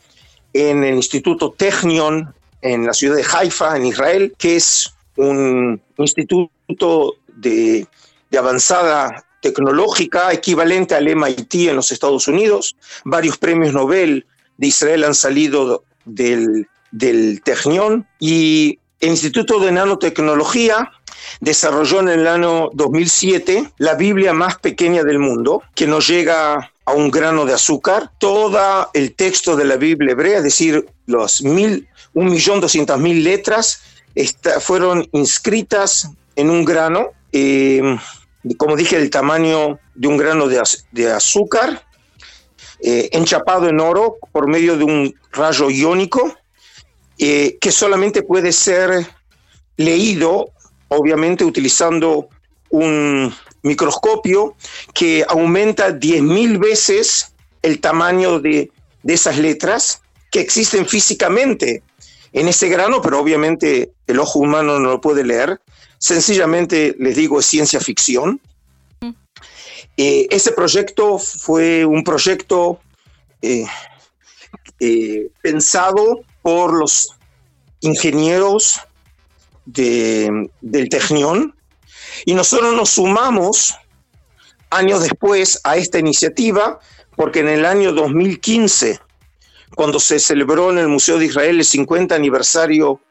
[0.53, 7.13] en el Instituto Technion en la ciudad de Haifa, en Israel, que es un instituto
[7.27, 7.87] de,
[8.37, 12.75] avanzada tecnológica equivalente al MIT en los Estados Unidos.
[13.03, 14.25] Varios premios Nobel
[14.57, 20.91] de Israel han salido del, del Technion y el Instituto de Nanotecnología
[21.39, 26.93] desarrolló en el año 2007 la Biblia más pequeña del mundo, que nos llega a
[26.93, 28.11] un grano de azúcar.
[28.19, 33.23] Todo el texto de la Biblia hebrea, es decir, los mil, un millón doscientas mil
[33.23, 33.81] letras,
[34.61, 37.97] fueron inscritas en un grano, eh,
[38.57, 41.85] como dije, el tamaño de un grano de, azúcar,
[42.81, 46.33] eh, enchapado en oro por medio de un rayo iónico,
[47.17, 49.07] eh, que solamente puede ser
[49.77, 50.51] leído
[50.87, 52.29] obviamente utilizando
[52.69, 54.55] un microscopio
[54.93, 58.71] que aumenta 10.000 veces el tamaño de,
[59.03, 60.01] esas letras
[60.31, 61.83] que existen físicamente
[62.33, 65.61] en ese grano, pero obviamente el ojo humano no lo puede leer.
[65.99, 68.41] Sencillamente, les digo, es ciencia ficción.
[68.99, 69.11] Mm.
[69.97, 72.79] Eh, ese proyecto fue un proyecto
[73.41, 73.65] eh,
[74.79, 77.17] eh, pensado por los
[77.79, 78.79] ingenieros
[79.65, 80.51] del
[80.91, 81.55] Tecnión
[82.23, 83.73] y nosotros nos sumamos
[84.69, 86.79] años después a esta iniciativa
[87.15, 88.99] porque en el año 2015,
[89.75, 93.01] cuando se celebró en el Museo de Israel el 50 aniversario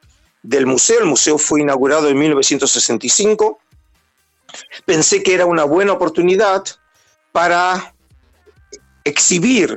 [0.44, 3.58] del museo, el museo fue inaugurado en 1965,
[4.84, 6.62] pensé que era una buena oportunidad
[7.32, 7.96] para
[9.02, 9.76] exhibir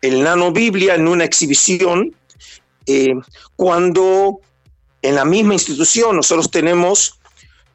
[0.00, 2.16] el Nano Biblia en una exhibición
[2.86, 3.14] eh,
[3.56, 4.40] cuando
[5.02, 7.18] en la misma institución nosotros tenemos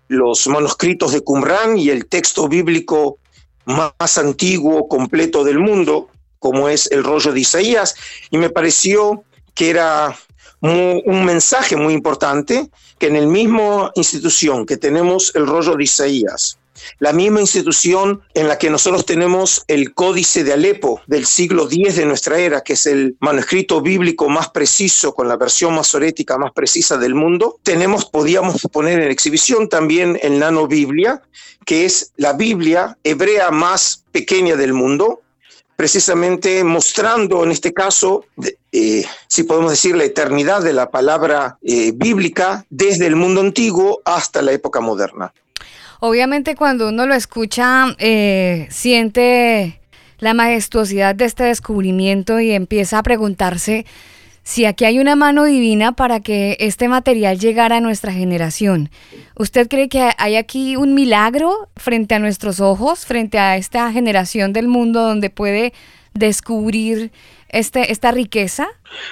[0.07, 3.19] los manuscritos de Qumran y el texto bíblico
[3.65, 7.95] más antiguo, completo del mundo, como es el rollo de Isaías,
[8.31, 10.17] y me pareció que era
[10.61, 16.57] un mensaje muy importante que en el mismo institución que tenemos el rollo de Isaías,
[16.99, 21.95] la misma institución en la que nosotros tenemos el Códice de Alepo del siglo X
[21.95, 26.51] de nuestra era, que es el manuscrito bíblico más preciso, con la versión masorética más
[26.53, 31.21] precisa del mundo, tenemos, podíamos poner en exhibición también el Nano Biblia,
[31.65, 35.21] que es la Biblia hebrea más pequeña del mundo,
[35.75, 38.25] precisamente mostrando en este caso,
[38.71, 44.01] eh, si podemos decir, la eternidad de la palabra eh, bíblica desde el mundo antiguo
[44.03, 45.33] hasta la época moderna.
[45.99, 49.79] Obviamente cuando uno lo escucha, eh, siente
[50.19, 53.85] la majestuosidad de este descubrimiento y empieza a preguntarse
[54.43, 58.89] si aquí hay una mano divina para que este material llegara a nuestra generación.
[59.35, 64.53] ¿Usted cree que hay aquí un milagro frente a nuestros ojos, frente a esta generación
[64.53, 65.73] del mundo donde puede
[66.13, 67.11] descubrir
[67.49, 68.67] este, esta riqueza?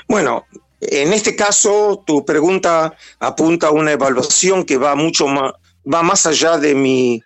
[0.08, 0.46] Bueno,
[0.82, 5.54] En este caso, tu pregunta apunta a una evaluación que va mucho más,
[5.92, 7.22] va más allá de mi,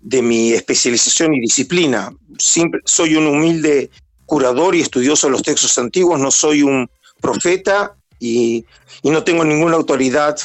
[0.00, 2.12] de mi especialización y disciplina.
[2.36, 3.90] soy un humilde
[4.26, 6.88] curador y estudioso de los textos antiguos, no soy un
[7.20, 8.64] profeta y,
[9.02, 10.38] no tengo ninguna autoridad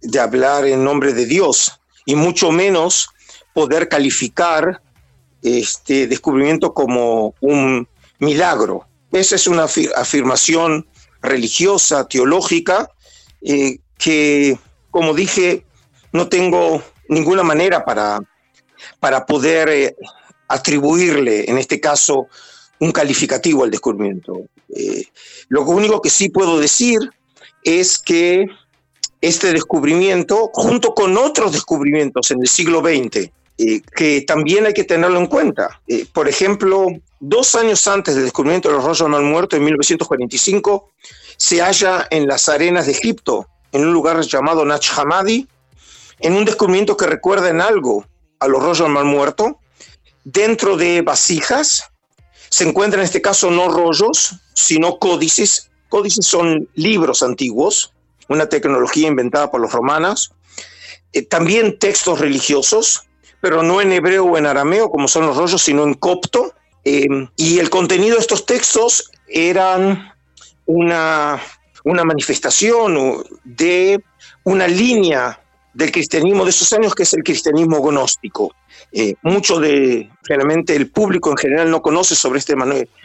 [0.00, 3.08] de hablar en nombre de Dios, y mucho menos
[3.54, 4.82] poder calificar
[5.42, 7.86] este descubrimiento como un
[8.18, 8.86] milagro.
[9.12, 9.64] Esa es una
[9.96, 10.86] afirmación
[11.20, 12.90] religiosa, teológica,
[13.40, 14.58] eh, que,
[14.90, 15.64] como dije,
[16.12, 18.20] no tengo ninguna manera para,
[19.00, 19.96] para poder eh,
[20.48, 22.28] atribuirle, en este caso,
[22.78, 24.42] un calificativo al descubrimiento.
[24.74, 25.04] Eh,
[25.48, 26.98] lo único que sí puedo decir
[27.64, 28.46] es que
[29.20, 33.30] este descubrimiento, junto con otros descubrimientos en el siglo XX,
[33.94, 35.80] que también hay que tenerlo en cuenta.
[36.12, 36.88] por ejemplo,
[37.20, 40.90] dos años antes del descubrimiento de los rollos mal muertos, en 1945,
[41.36, 45.46] se halla en las arenas de Egipto, en un lugar llamado Nach Hamadi,
[46.22, 48.06] en un descubrimiento que recuerda en algo
[48.38, 49.58] a los rollos mal muerto.
[50.24, 51.90] Dentro de vasijas
[52.48, 55.70] se encuentran en este caso no rollos, sino códices.
[55.88, 57.92] Códices son libros antiguos,
[58.28, 60.32] una tecnología inventada por los romanos.
[61.12, 63.02] Eh, también textos religiosos,
[63.40, 66.54] pero no en hebreo o en arameo como son los rollos, sino en copto.
[66.84, 67.06] Eh,
[67.36, 70.12] y el contenido de estos textos eran
[70.66, 71.40] una
[71.84, 74.02] manifestación de
[74.44, 75.42] una línea
[75.74, 78.54] del cristianismo de esos años que es el cristianismo gnóstico.
[78.90, 82.54] Eh, mucho de, realmente el público en general no conoce sobre este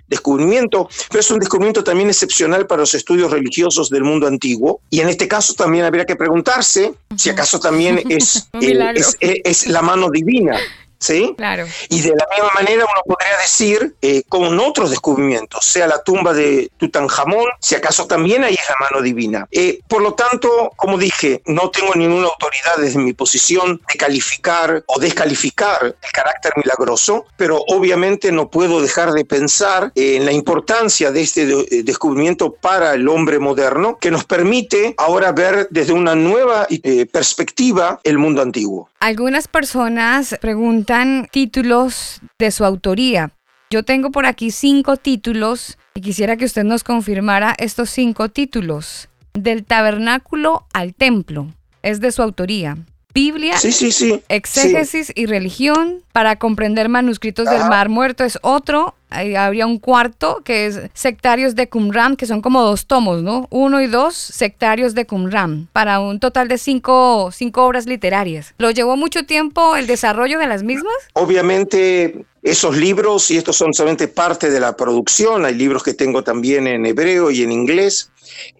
[0.07, 4.81] descubrimiento, pero es un descubrimiento también excepcional para los estudios religiosos del mundo antiguo.
[4.89, 9.67] Y en este caso también habría que preguntarse si acaso también es, eh, es, es,
[9.67, 10.57] la mano divina
[10.99, 11.33] ¿sí?
[11.37, 11.65] Claro.
[11.89, 16.33] Y de la misma manera uno podría decir, eh, con otros descubrimientos, sea la tumba
[16.33, 19.47] de Tutankamón, si acaso también ahí es la mano divina.
[19.51, 24.83] Eh, por lo tanto, como dije, no tengo ninguna autoridad desde mi posición de calificar
[24.87, 31.11] o descalificar el carácter milagroso, pero obviamente no puedo dejar de pensar en la importancia
[31.11, 36.15] de este eh, descubrimiento para el hombre moderno, que nos permite ahora ver desde una
[36.15, 36.67] nueva
[37.11, 38.89] perspectiva el mundo antiguo.
[38.99, 43.31] Algunas personas preguntan títulos de su autoría.
[43.69, 49.09] Yo tengo por aquí cinco títulos y quisiera que usted nos confirmara estos cinco títulos.
[49.33, 51.47] Del tabernáculo al templo.
[51.83, 52.77] Es de su autoría.
[53.13, 58.95] Biblia, sí, sí, sí, exégesis y religión para comprender manuscritos del Mar Muerto es otro.
[59.09, 63.47] Habría un cuarto que es Sectarios de Qumran, que son como dos tomos, ¿no?
[63.49, 68.53] Uno y dos Sectarios de Qumran, para un total de cinco, cinco obras literarias.
[68.57, 70.93] ¿Lo llevó mucho tiempo el desarrollo de las mismas?
[71.13, 76.23] Obviamente esos libros, y estos son solamente parte de la producción, hay libros que tengo
[76.23, 78.11] también en hebreo y en inglés,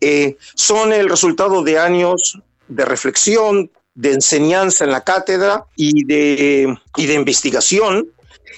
[0.02, 6.78] eh, son el resultado de años de reflexión, de enseñanza en la cátedra y de,
[6.96, 8.08] y de investigación.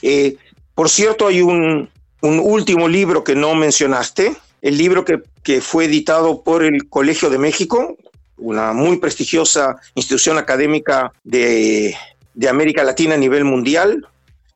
[0.01, 0.35] Eh,
[0.79, 1.89] por cierto, hay un,
[2.21, 7.29] un, último libro que no mencionaste, el libro que, que, fue editado por el Colegio
[7.29, 7.97] de México,
[8.37, 11.93] una muy prestigiosa institución académica de,
[12.33, 14.07] de América Latina a nivel mundial,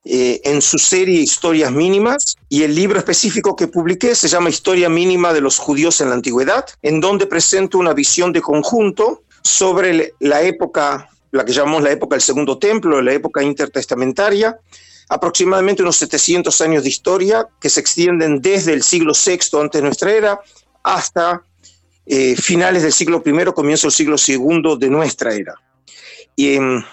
[0.05, 4.87] eh, en su serie Historias Mínimas y el libro específico que publiqué se llama Historia
[4.87, 10.13] Mínima de los Judíos en la Antigüedad, en donde presento una visión de conjunto sobre
[10.21, 14.57] la época, la que llamamos la época del Segundo Templo, la época intertestamentaria,
[15.09, 19.87] aproximadamente unos 700 años de historia que se extienden desde el siglo VI antes de
[19.87, 20.39] nuestra era
[20.83, 21.43] hasta
[22.05, 25.55] eh, finales del siglo I, comienzo del siglo II de nuestra era.
[26.35, 26.83] Y, em,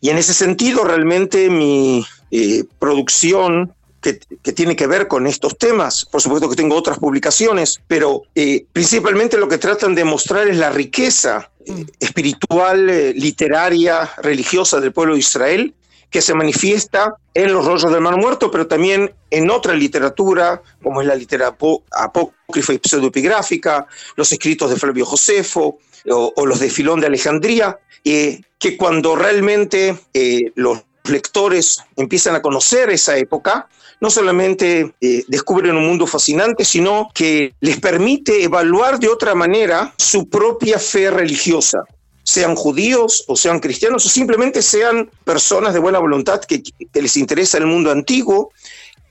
[0.00, 4.14] y en ese sentido, realmente mi eh, producción que,
[4.52, 6.06] tiene que ver con estos temas.
[6.06, 10.56] Por supuesto que tengo otras publicaciones, pero eh, principalmente lo que tratan de mostrar es
[10.56, 11.82] la riqueza mm.
[12.00, 15.74] espiritual, literaria, religiosa del pueblo de Israel,
[16.10, 21.00] que se manifiesta en los rollos del Mar Muerto, pero también en otra literatura, como
[21.00, 27.00] es la literatura apócrifa y pseudoepigráfica, los escritos de Flavio Josefo o, los de Filón
[27.00, 29.96] de Alejandría, que cuando realmente
[30.56, 33.68] los lectores empiezan a conocer esa época,
[34.00, 39.92] no solamente eh, descubren un mundo fascinante, sino que les permite evaluar de otra manera
[39.98, 41.84] su propia fe religiosa
[42.22, 46.62] sean judíos o sean cristianos o simplemente sean personas de buena voluntad que,
[46.94, 48.52] les interesa el mundo antiguo.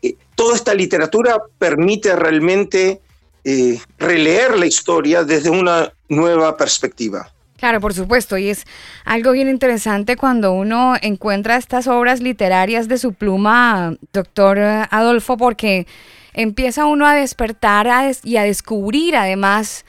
[0.01, 3.01] Eh, toda esta literatura permite realmente
[3.43, 7.31] eh, releer la historia desde una nueva perspectiva.
[7.57, 8.63] Claro, por supuesto, y es
[9.03, 15.85] algo bien interesante cuando uno encuentra estas obras literarias de su pluma, doctor Adolfo, porque
[16.33, 17.87] empieza uno a despertar
[18.23, 19.83] y a descubrir además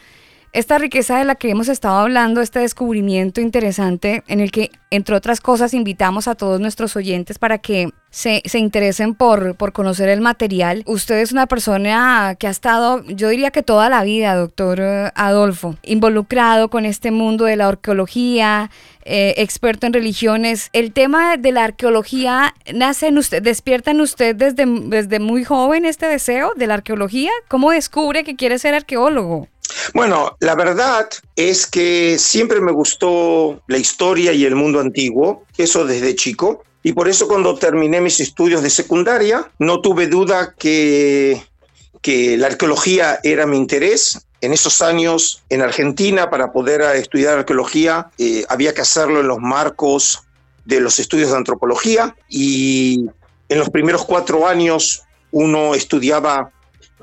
[0.53, 5.15] esta riqueza de la que hemos estado hablando, este descubrimiento interesante en el que, entre
[5.15, 10.09] otras cosas, invitamos a todos nuestros oyentes para que se, se, interesen por, por conocer
[10.09, 10.83] el material.
[10.87, 15.11] Usted es una persona que ha estado, yo diría que toda la vida, doctor eh,
[15.15, 18.71] Adolfo, involucrado con este mundo de la arqueología,
[19.05, 20.71] eh, experto en religiones.
[20.73, 25.85] El tema de la arqueología nace en usted, despierta en usted desde, desde muy joven
[25.85, 27.31] este deseo de la arqueología.
[27.49, 29.49] ¿Cómo descubre que quiere ser arqueólogo?
[29.95, 35.87] Bueno, la verdad es que siempre me gustó la historia y el mundo antiguo, eso
[35.87, 36.65] desde chico.
[36.83, 41.43] Y por eso cuando terminé mis estudios de secundaria, no tuve duda que,
[42.01, 44.27] que la arqueología era mi interés.
[44.41, 49.39] En esos años en Argentina, para poder estudiar arqueología, eh, había que hacerlo en los
[49.39, 50.23] marcos
[50.65, 53.07] de los estudios de antropología y
[53.49, 56.51] en los primeros cuatro años uno estudiaba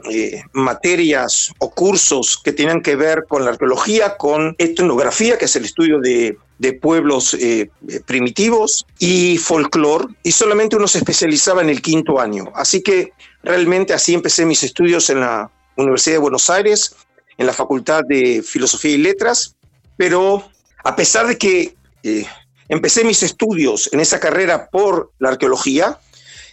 [0.09, 5.55] eh, materias o cursos que tenían que ver con la arqueología, con etnografía, que es
[5.55, 6.37] el estudio de,
[6.81, 7.69] pueblos eh,
[8.05, 12.45] primitivos, y folclore, y solamente uno se especializaba en el quinto año.
[12.55, 13.11] Así que
[13.43, 16.95] realmente así empecé mis estudios en la Universidad de Buenos Aires,
[17.37, 19.55] en la Facultad de Filosofía y Letras,
[19.95, 20.43] pero
[20.83, 22.25] a pesar de que eh,
[22.69, 25.99] empecé mis estudios en esa carrera por la arqueología,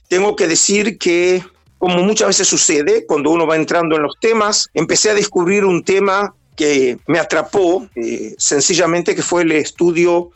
[0.08, 1.42] tengo que decir que
[1.78, 5.84] como muchas veces sucede cuando uno va entrando en los temas, empecé a descubrir un
[5.84, 10.30] tema que me atrapó, eh, sencillamente que fue el estudio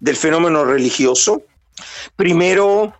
[0.00, 1.42] del fenómeno religioso.
[2.16, 2.94] Primero,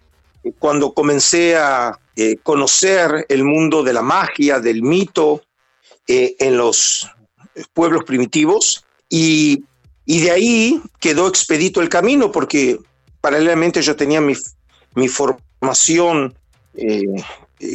[0.58, 5.42] cuando comencé a eh, conocer el mundo de la magia, del mito
[6.06, 7.10] eh, en los
[7.72, 9.64] pueblos primitivos, y,
[10.06, 12.78] de ahí quedó expedito el camino, porque
[13.20, 14.34] paralelamente yo tenía mi,
[14.94, 16.34] mi formación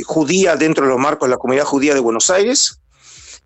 [0.06, 2.80] judía dentro de los marcos de la comunidad judía de Buenos Aires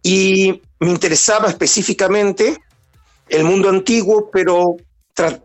[0.04, 2.62] y me interesaba específicamente
[3.30, 4.76] el mundo antiguo, pero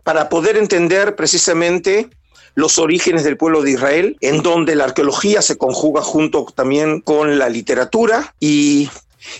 [0.03, 2.09] para poder entender precisamente
[2.55, 7.39] los orígenes del pueblo de Israel, en donde la arqueología se conjuga junto también con
[7.39, 8.89] la literatura y,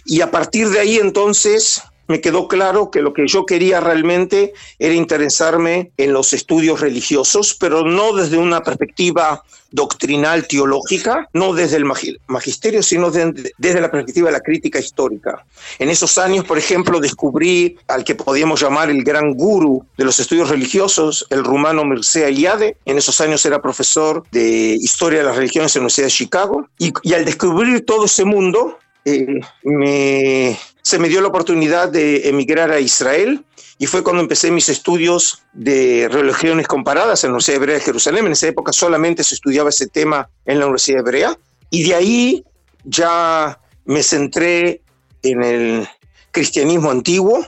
[0.05, 4.53] y a partir de ahí entonces me quedó claro que lo que yo quería realmente
[4.79, 11.77] era interesarme en los estudios religiosos, pero no desde una perspectiva doctrinal teológica, no desde
[11.77, 15.45] el magisterio, sino desde la perspectiva de la crítica histórica.
[15.77, 20.19] En esos años, por ejemplo, descubrí al que podíamos llamar el gran guru de los
[20.19, 22.77] estudios religiosos, el rumano Mircea Eliade.
[22.85, 26.67] En esos años era profesor de historia de las religiones en la Universidad de Chicago.
[26.79, 32.71] Y, al descubrir todo ese mundo, eh, me, se me dio la oportunidad de emigrar
[32.71, 33.45] a Israel
[33.77, 38.25] y fue cuando empecé mis estudios de religiones comparadas en la Universidad Hebrea de Jerusalén.
[38.25, 41.37] En esa época solamente se estudiaba ese tema en la Universidad Hebrea
[41.69, 42.45] y de ahí
[42.83, 44.81] ya me centré
[45.23, 45.87] en el
[46.31, 47.45] cristianismo antiguo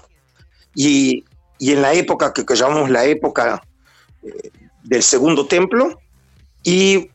[0.75, 1.23] y,
[1.59, 3.61] y en la época que, llamamos la época
[4.23, 4.51] eh,
[4.84, 5.99] del Segundo Templo
[6.63, 7.09] y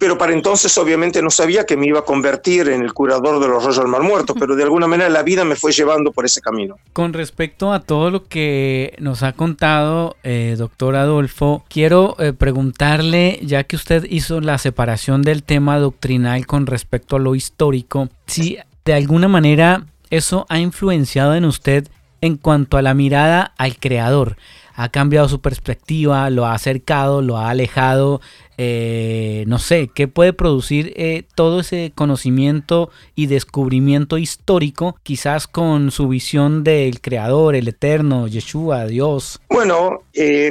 [0.00, 3.46] pero para entonces obviamente no sabía que me iba a convertir en el curador de
[3.46, 6.24] los rollos del mar muerto, pero de alguna manera la vida me fue llevando por
[6.24, 6.78] ese camino.
[6.94, 13.40] Con respecto a todo lo que nos ha contado, eh, doctor Adolfo, quiero eh, preguntarle,
[13.42, 18.56] ya que usted hizo la separación del tema doctrinal con respecto a lo histórico, si
[18.86, 21.88] de alguna manera eso ha influenciado en usted
[22.22, 24.38] en cuanto a la mirada al creador
[24.82, 28.22] ha cambiado su perspectiva, lo ha acercado, lo ha alejado,
[28.56, 35.90] eh, no sé, ¿qué puede producir eh, todo ese conocimiento y descubrimiento histórico, quizás con
[35.90, 39.38] su visión del Creador, el Eterno, Yeshua, Dios?
[39.50, 40.50] Bueno, eh,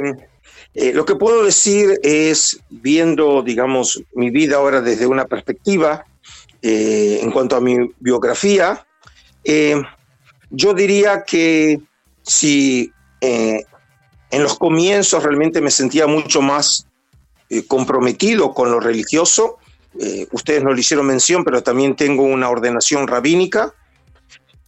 [0.94, 6.04] lo que puedo decir es, viendo, digamos, mi vida ahora desde una perspectiva,
[6.62, 8.86] en cuanto a mi biografía,
[10.50, 11.80] yo diría que
[12.22, 12.92] si
[14.30, 16.86] en los comienzos realmente me sentía mucho más
[17.48, 19.58] eh, comprometido con lo religioso.
[19.98, 23.74] Eh, ustedes no le hicieron mención, pero también tengo una ordenación rabínica.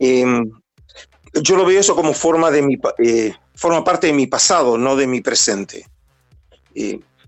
[0.00, 0.50] Em,
[1.34, 4.96] yo lo veo eso como forma, de mi, eh, forma parte de mi pasado, no
[4.96, 5.86] de mi presente.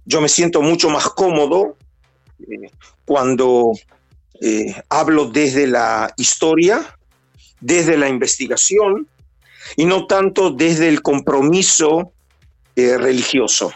[0.06, 1.76] yo me siento mucho más cómodo
[3.04, 3.72] cuando
[4.88, 6.96] hablo desde la historia,
[7.60, 9.06] desde la investigación,
[9.76, 12.13] y no tanto desde el compromiso
[12.76, 13.72] eh, religioso.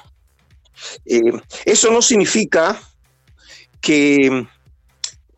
[1.05, 1.33] Eh,
[1.65, 2.81] eso no significa
[3.81, 4.47] que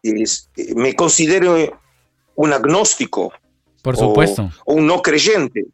[0.03, 0.25] eh,
[0.75, 1.73] me considere
[2.35, 3.33] un agnóstico.
[3.83, 4.51] Por supuesto.
[4.65, 5.67] O, un no creyente.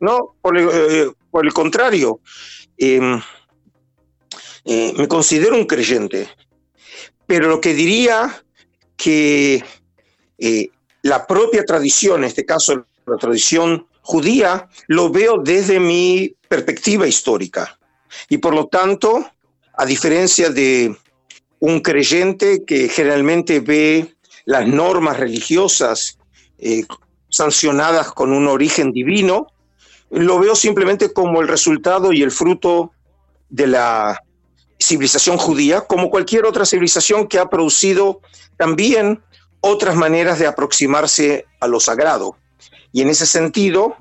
[0.00, 2.20] No, por el, contrario.
[2.76, 3.20] Em,
[4.64, 6.28] me considero un creyente.
[7.26, 8.44] Pero lo que diría
[8.96, 9.64] que
[11.02, 17.78] la propia tradición, en este caso la tradición judía, lo veo desde mi perspectiva histórica.
[18.28, 19.24] Y por lo tanto,
[19.74, 20.94] a diferencia de
[21.60, 26.18] un creyente que generalmente ve las normas religiosas
[26.58, 26.84] eh,
[27.28, 29.46] sancionadas con un origen divino,
[30.10, 32.92] lo veo simplemente como el resultado y el fruto
[33.48, 34.20] de la
[34.78, 38.20] civilización judía, como cualquier otra civilización que ha producido
[38.56, 39.22] también
[39.60, 42.36] otras maneras de aproximarse a lo sagrado.
[42.92, 43.96] Y en ese sentido,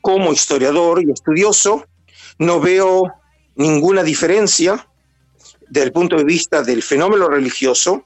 [0.00, 1.86] como historiador y estudioso,
[2.38, 3.12] no veo
[3.56, 4.86] ninguna diferencia
[5.68, 8.04] desde el punto de vista del fenómeno religioso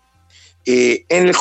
[0.65, 1.35] eh, en, el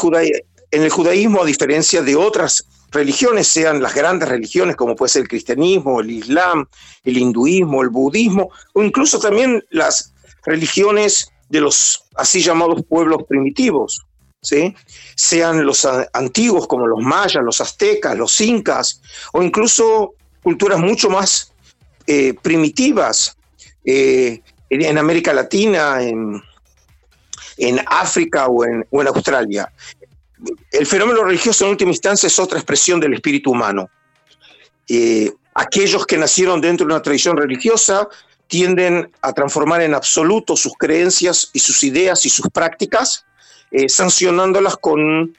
[0.72, 5.24] en el judaísmo, a diferencia de otras religiones, sean las grandes religiones como puede ser
[5.24, 6.68] el cristianismo, el islam,
[7.04, 10.14] el hinduismo, el budismo, o incluso también las
[10.46, 14.06] religiones de los así llamados pueblos primitivos,
[14.46, 14.76] ¿sí?
[15.16, 19.02] sean los antiguos como los mayas, los aztecas, los incas,
[19.34, 21.52] o incluso culturas mucho más
[22.08, 23.38] eh, primitivas
[23.84, 26.42] eh, en América Latina, en,
[27.88, 29.72] África o en, o en Australia.
[30.72, 33.90] El fenómeno religioso en última instancia es otra expresión del espíritu humano.
[34.88, 38.08] Eh, aquellos que nacieron dentro de una tradición religiosa
[38.48, 43.26] tienden a transformar en absoluto sus creencias y sus ideas y sus prácticas,
[43.72, 45.36] eh, sancionándolas con,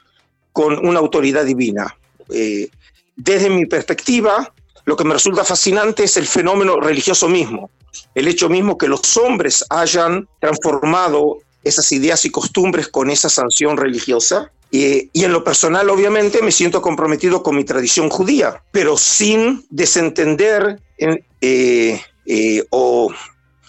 [0.52, 1.96] con, una autoridad divina.
[2.30, 2.68] Eh,
[3.16, 4.52] desde mi perspectiva,
[4.84, 7.70] lo que me resulta fascinante es el fenómeno religioso mismo,
[8.14, 13.76] el hecho mismo que los hombres hayan transformado esas ideas y costumbres con esa sanción
[13.76, 14.50] religiosa.
[14.70, 20.80] y en lo personal, obviamente, me siento comprometido con mi tradición judía, pero sin desentender
[20.98, 23.12] en, eh, eh, o,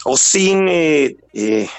[0.10, 1.18] o, sin eh,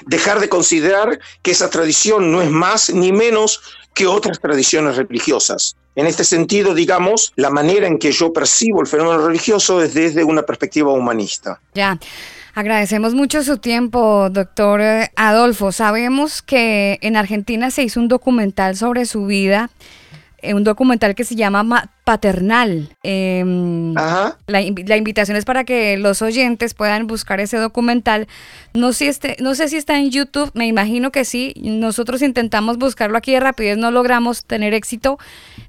[0.07, 3.61] dejar de considerar que esa tradición no es más ni menos
[3.95, 5.77] que otras tradiciones religiosas.
[5.97, 10.23] En este sentido, digamos, la manera en que yo percibo el fenómeno religioso es desde
[10.23, 11.61] una perspectiva humanista.
[11.75, 11.99] Ya.
[12.55, 14.81] Agradecemos mucho su tiempo, doctor
[15.17, 15.73] Adolfo.
[15.73, 19.97] Sabemos que en Argentina se hizo un documental sobre su vida eh,
[20.43, 22.97] un documental que se llama Paternal.
[23.03, 23.95] Em,
[24.47, 28.29] la, invitación es para que los oyentes puedan buscar ese documental.
[28.73, 31.55] No, si este, no sé si está en YouTube, me imagino que sí.
[31.57, 35.19] Nosotros intentamos buscarlo aquí de rapidez, no logramos tener éxito.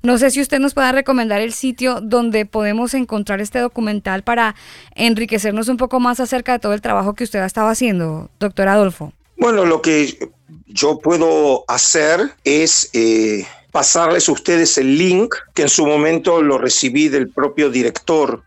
[0.03, 4.55] No sé si usted nos pueda recomendar el sitio donde podemos encontrar este documental para
[4.95, 8.67] enriquecernos un poco más acerca de todo el trabajo que usted ha estado haciendo, doctor
[8.67, 9.13] Adolfo.
[9.37, 10.17] Bueno, lo que
[10.67, 12.89] yo puedo hacer es...
[12.93, 18.43] Eh, pasarles a ustedes el link, que en su momento lo recibí del propio director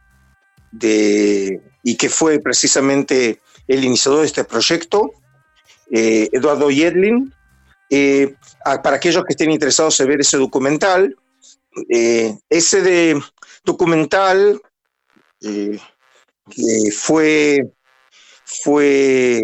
[0.73, 5.13] de, y que fue precisamente el iniciador de este proyecto,
[5.91, 7.33] eh, Eduardo Yedlin.
[7.91, 11.15] Eh, para aquellos que estén interesados en ver ese documental,
[11.91, 13.23] eh, ese de
[13.65, 14.61] documental
[16.97, 17.71] fue,
[18.45, 19.43] fue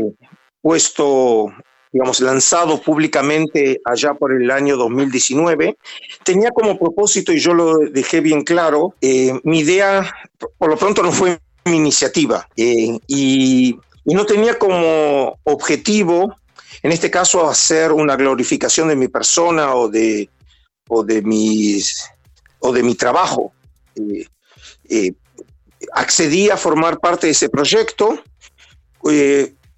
[0.63, 1.53] puesto
[1.93, 5.77] digamos, lanzado públicamente allá por el año 2019,
[6.23, 10.15] tenía como propósito, y yo lo dejé bien claro, eh, mi idea,
[10.59, 16.35] por lo pronto no fue mi iniciativa, eh, y, no tenía como objetivo,
[16.83, 20.31] en este caso, hacer una glorificación de mi persona o de,
[20.89, 22.09] o de, mis,
[22.61, 23.53] o de mi trabajo.
[24.89, 25.13] Eh,
[25.93, 28.19] accedí a formar parte de ese proyecto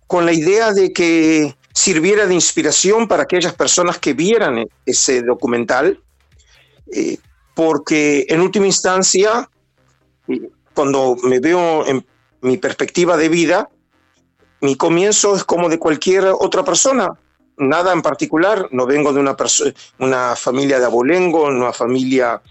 [0.07, 5.99] con la idea de que sirviera de inspiración para aquellas personas que vieran ese documental,
[6.93, 7.17] eh,
[7.55, 9.49] porque en última instancia,
[10.75, 12.05] cuando me veo en
[12.43, 13.71] mi perspectiva de vida,
[14.61, 17.09] mi comienzo es como de cualquier otra persona,
[17.57, 19.37] nada en particular, no vengo de una,
[19.99, 22.43] una familia de abolengo, una familia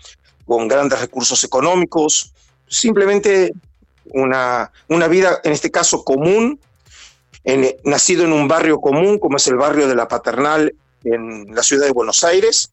[0.45, 2.33] con grandes recursos económicos,
[2.67, 3.53] simplemente
[4.05, 6.59] una, una vida, en este caso, común,
[7.83, 10.73] nacido en un barrio común como es el barrio de la Paternal
[11.03, 12.71] en la ciudad de Buenos Aires,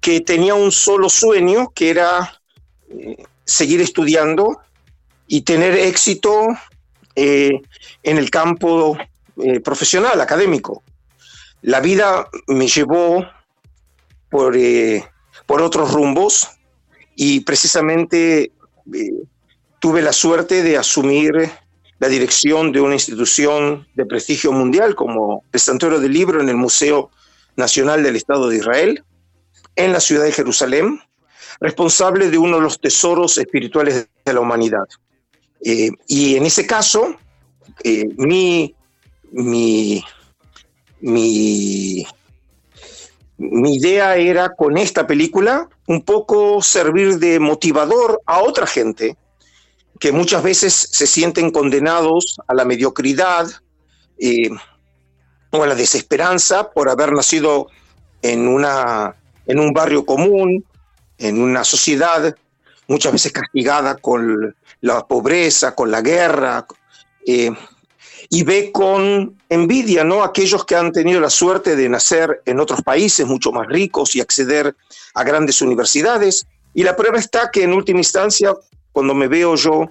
[0.00, 2.40] que tenía un solo sueño, que era
[2.88, 4.60] eh, seguir estudiando
[5.26, 6.48] y tener éxito
[7.14, 7.60] eh,
[8.02, 8.96] en el campo
[9.42, 10.82] eh, profesional, académico.
[11.62, 13.26] La vida me llevó
[14.30, 14.56] por,
[15.46, 16.48] por otros rumbos
[17.14, 18.52] y precisamente
[19.78, 21.50] tuve la suerte de asumir
[22.00, 26.56] la dirección de una institución de prestigio mundial como el Santuario del Libro en el
[26.56, 27.10] Museo
[27.56, 29.04] Nacional del Estado de Israel,
[29.76, 30.98] en la ciudad de Jerusalén,
[31.60, 34.84] responsable de uno de los tesoros espirituales de la humanidad.
[35.62, 37.16] Eh, y en ese caso,
[37.84, 38.74] eh, mi,
[39.30, 40.02] mi,
[41.00, 42.06] mi,
[43.36, 49.18] mi idea era con esta película un poco servir de motivador a otra gente
[50.00, 53.46] que muchas veces se sienten condenados a la mediocridad
[54.18, 54.50] eh,
[55.50, 57.68] o a la desesperanza por haber nacido
[58.22, 59.14] en, una,
[59.46, 60.64] en un barrio común,
[61.18, 62.34] en una sociedad
[62.88, 66.66] muchas veces castigada con la pobreza, con la guerra,
[67.24, 67.52] eh,
[68.30, 70.24] y ve con envidia ¿no?
[70.24, 74.20] aquellos que han tenido la suerte de nacer en otros países mucho más ricos y
[74.20, 74.74] acceder
[75.14, 76.46] a grandes universidades.
[76.72, 78.54] Y la prueba está que en última instancia,
[78.92, 79.90] cuando me veo yo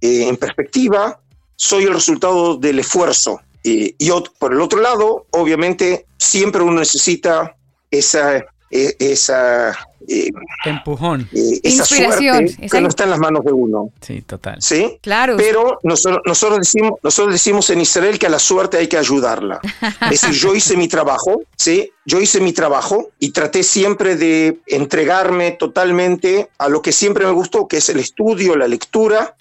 [0.00, 1.20] eh, en perspectiva,
[1.56, 3.40] soy el resultado del esfuerzo.
[3.62, 3.94] y
[4.38, 7.56] por el otro lado, obviamente, siempre uno necesita
[7.90, 9.76] esa, esa
[10.08, 10.30] eh,
[10.64, 13.90] empujón, eh, esa Inspiración, suerte que no está en las manos de uno.
[14.00, 14.60] Sí, total.
[14.60, 15.36] Sí, claro.
[15.36, 19.60] Pero nosotros, nosotros, decimos, nosotros decimos en Israel que a la suerte hay que ayudarla.
[20.02, 24.58] es decir, yo hice mi trabajo, sí, yo hice mi trabajo y traté siempre de
[24.66, 29.36] entregarme totalmente a lo que siempre me gustó, que es el estudio, la lectura,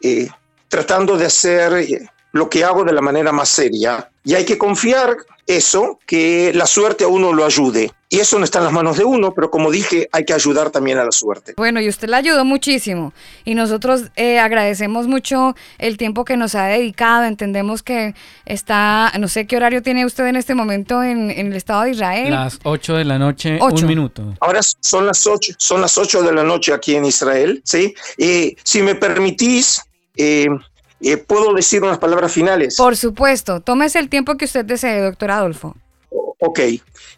[0.00, 0.28] eh,
[0.68, 1.86] tratando de hacer
[2.32, 4.10] lo que hago de la manera más seria.
[4.24, 5.16] Y hay que confiar
[5.48, 7.90] eso, que la suerte a uno lo ayude.
[8.10, 10.70] Y eso no está en las manos de uno, pero como dije, hay que ayudar
[10.70, 11.54] también a la suerte.
[11.56, 13.12] Bueno, y usted la ayudó muchísimo.
[13.44, 17.24] Y nosotros eh, agradecemos mucho el tiempo que nos ha dedicado.
[17.24, 18.14] Entendemos que
[18.46, 22.30] está, no sé qué horario tiene usted en este momento en, el Estado de Israel.
[22.30, 24.34] Las 8 de la noche, un minuto.
[24.40, 27.94] Ahora son las 8, son las 8 de la noche aquí en Israel, ¿sí?
[28.16, 29.82] Y si me permitís,
[30.16, 30.46] eh,
[31.00, 32.76] eh, ¿Puedo decir unas palabras finales?
[32.76, 33.60] Por supuesto.
[33.60, 35.76] Tómese el tiempo que usted desee, doctor Adolfo.
[36.40, 36.60] Ok.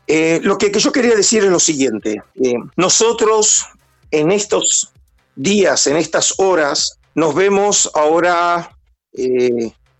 [0.06, 2.22] Eh, lo que, yo quería decir es lo siguiente.
[2.42, 3.66] Eh, nosotros
[4.10, 4.92] en estos
[5.34, 8.76] días, en estas horas, nos vemos ahora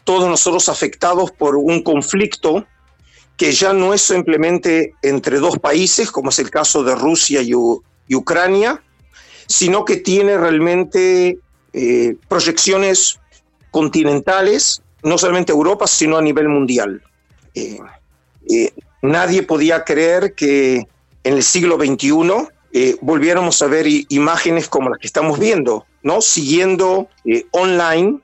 [0.05, 2.65] todos nosotros afectados por un conflicto
[3.37, 7.51] que ya no es simplemente entre dos países, como es el caso de Rusia y,
[7.51, 8.83] y Ucrania,
[9.49, 11.39] sino que tiene realmente
[12.29, 13.20] proyecciones
[13.71, 17.03] continentales, no solamente Europa, sino a nivel mundial.
[17.55, 17.79] Eh,
[18.49, 20.87] eh, nadie podía creer que
[21.25, 26.21] en el siglo XXI eh, volviéramos a ver imágenes como las que estamos viendo, ¿no?
[26.21, 27.09] Siguiendo
[27.51, 28.21] online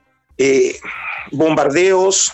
[1.31, 2.31] bombardeos,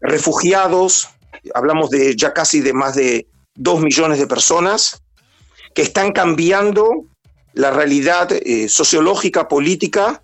[0.00, 1.08] refugiados,
[1.54, 5.02] hablamos de ya casi de más de dos millones de personas,
[5.74, 7.04] que están cambiando
[7.54, 8.28] la realidad
[8.68, 10.20] sociológica, política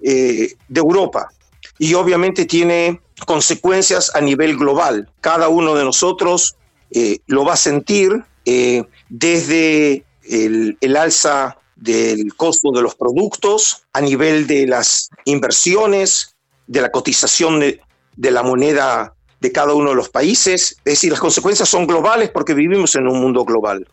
[0.00, 1.30] eh, de Europa
[1.78, 5.08] y obviamente tiene consecuencias a nivel global.
[5.20, 6.56] Cada uno de nosotros
[6.90, 14.00] eh, lo va a sentir eh, desde el, alza del costo de los productos, a
[14.00, 16.36] nivel de las inversiones,
[16.66, 17.80] de la cotización de,
[18.16, 20.72] la moneda de cada uno de los países.
[20.84, 23.86] Es decir, las consecuencias son globales porque vivimos en un mundo global.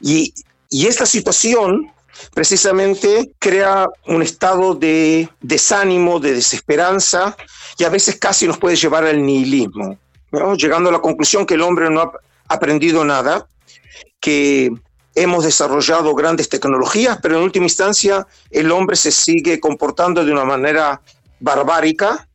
[0.00, 0.34] Y,
[0.70, 1.90] y esta situación
[2.34, 7.36] precisamente crea un estado de desánimo, de desesperanza
[7.76, 9.98] y a veces casi nos puede llevar al nihilismo,
[10.56, 12.12] llegando a la conclusión que el hombre no ha
[12.48, 13.46] aprendido nada,
[14.20, 14.70] que
[15.14, 20.44] hemos desarrollado grandes tecnologías, pero en última instancia el hombre se sigue comportando de una
[20.44, 21.00] manera
[21.40, 22.28] barbárica,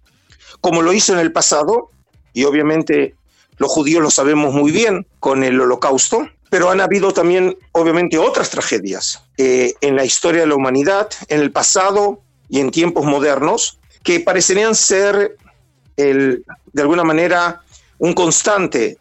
[0.61, 1.89] como lo hizo en el pasado,
[2.33, 3.15] y obviamente
[3.57, 8.51] los judíos lo sabemos muy bien con el holocausto, pero han habido también, obviamente, otras
[8.51, 13.79] tragedias eh, en la historia de la humanidad, en el pasado y en tiempos modernos,
[14.03, 15.35] que parecerían ser,
[15.97, 17.63] el, de alguna manera,
[17.97, 18.99] un constante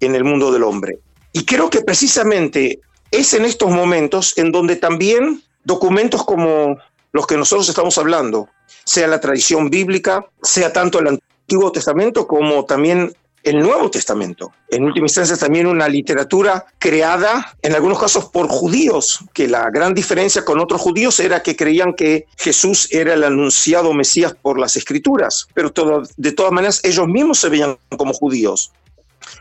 [0.00, 0.98] en el mundo del hombre.
[1.32, 6.76] Y creo que precisamente es en estos momentos en donde también documentos como
[7.12, 8.50] los que nosotros estamos hablando,
[8.84, 13.16] sea la tradición bíblica, sea tanto el Antiguo Testamento como también
[13.46, 14.52] el Nuevo Testamento.
[14.68, 19.94] En última instancia también una literatura creada en algunos casos por judíos, que la gran
[19.94, 24.76] diferencia con otros judíos era que creían que Jesús era el anunciado Mesías por las
[24.76, 25.72] escrituras, pero
[26.16, 28.72] de todas maneras ellos mismos se veían como judíos,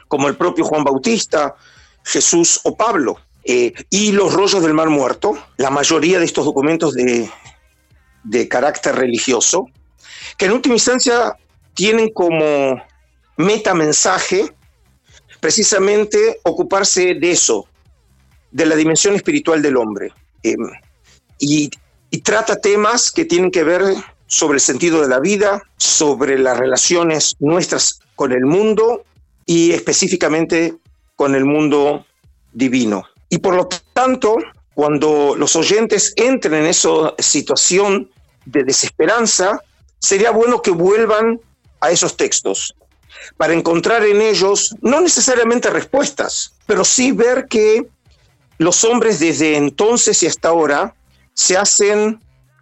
[0.08, 1.56] como el propio Juan Bautista,
[2.04, 3.18] Jesús o Pablo.
[3.44, 7.28] Eh, y los rollos del Mar Muerto, la mayoría de estos documentos de,
[8.24, 9.66] de carácter religioso,
[10.38, 11.36] que en última instancia
[11.74, 12.82] tienen como
[13.38, 14.54] metamensaje,
[15.40, 17.68] precisamente ocuparse de eso,
[18.52, 20.14] de la dimensión espiritual del hombre.
[20.44, 20.70] Em,
[21.40, 21.70] y,
[22.24, 23.82] trata temas que tienen que ver
[24.28, 29.04] sobre el sentido de la vida, sobre las relaciones nuestras con el mundo
[29.46, 30.76] y específicamente
[31.18, 32.06] con el mundo
[32.54, 33.04] divino.
[33.30, 34.38] Y por lo tanto,
[34.74, 38.10] cuando los oyentes entren en esa situación
[38.46, 39.60] de desesperanza,
[40.00, 41.40] sería bueno que vuelvan
[41.82, 42.76] a esos textos,
[43.38, 47.88] para encontrar en ellos no necesariamente respuestas, pero sí ver que
[48.58, 50.96] los hombres desde entonces y hasta ahora
[51.34, 52.20] se hacen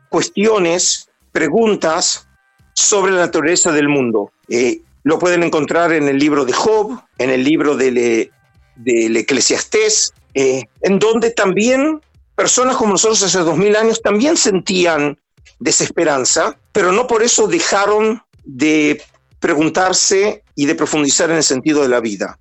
[0.10, 2.28] cuestiones, preguntas
[2.74, 4.32] sobre la naturaleza del mundo.
[4.50, 8.32] Eh, lo pueden encontrar en el libro de Job, en el libro del,
[8.76, 12.02] del Eclesiastés, eh, en donde también
[12.36, 15.20] personas como nosotros hace dos mil años también sentían
[15.60, 19.02] desesperanza, pero no por eso dejaron de
[19.44, 22.40] preguntarse y de profundizar en el sentido de la vida.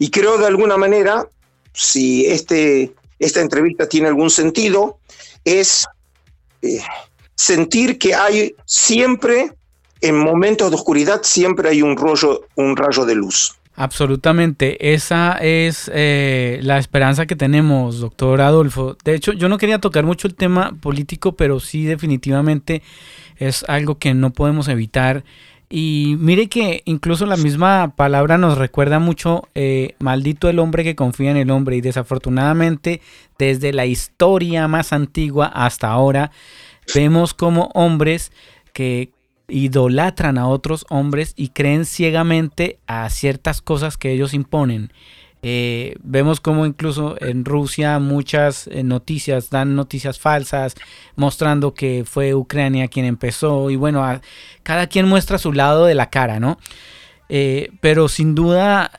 [0.00, 1.28] Y creo de alguna manera,
[1.72, 4.98] si este, esta entrevista tiene algún sentido,
[5.44, 5.86] es
[6.62, 6.82] eh,
[7.36, 9.52] sentir que hay siempre,
[10.00, 13.54] en momentos de oscuridad, siempre hay un, rollo, un rayo de luz.
[13.76, 18.96] Absolutamente, esa es eh, la esperanza que tenemos, doctor Adolfo.
[19.04, 22.82] De hecho, yo no quería tocar mucho el tema político, pero sí definitivamente
[23.36, 25.22] es algo que no podemos evitar.
[25.72, 30.96] Y mire que incluso la misma palabra nos recuerda mucho, eh, maldito el hombre que
[30.96, 31.76] confía en el hombre.
[31.76, 33.00] Y desafortunadamente,
[33.38, 36.32] desde la historia más antigua hasta ahora,
[36.92, 38.32] vemos como hombres
[38.72, 39.12] que
[39.46, 44.92] idolatran a otros hombres y creen ciegamente a ciertas cosas que ellos imponen.
[45.42, 50.74] Eh, vemos como incluso en Rusia muchas eh, noticias dan noticias falsas
[51.16, 54.04] mostrando que fue Ucrania quien empezó y bueno,
[54.62, 56.58] cada quien muestra su lado de la cara, ¿no?
[57.30, 58.90] Eh, pero sin duda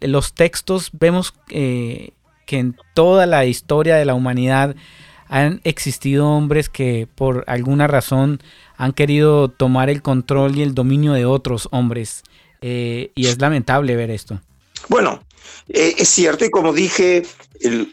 [0.00, 2.12] los textos vemos que
[2.50, 4.76] en toda la historia de la humanidad
[5.28, 8.40] han existido hombres que por alguna razón
[8.76, 12.22] han querido tomar el control y el dominio de otros hombres.
[12.60, 14.40] Y es lamentable ver esto.
[14.88, 15.22] Bueno,
[15.72, 17.22] eh, es cierto y como dije,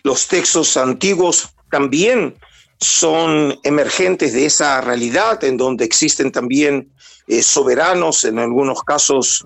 [0.04, 2.36] los textos antiguos también
[2.80, 6.92] son emergentes de esa realidad en donde existen también
[7.28, 9.46] eh, soberanos, en algunos casos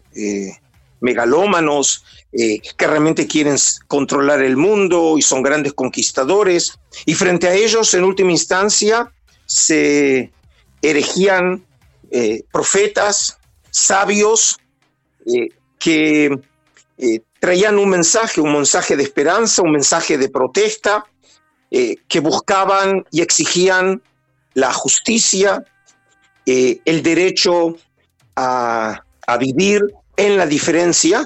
[0.99, 6.79] megalómanos, eh, que realmente quieren controlar el mundo y son grandes conquistadores.
[7.05, 9.11] Y frente a ellos, en última instancia,
[9.45, 10.31] se
[10.81, 11.65] erigían
[12.51, 13.37] profetas,
[13.71, 14.59] sabios,
[15.79, 16.37] que
[17.41, 21.03] traían un mensaje, un mensaje de esperanza, un mensaje de protesta,
[21.69, 24.01] que buscaban y exigían
[24.53, 25.63] la justicia,
[26.45, 27.75] el derecho
[28.35, 29.81] a, a vivir
[30.17, 31.25] en la diferencia.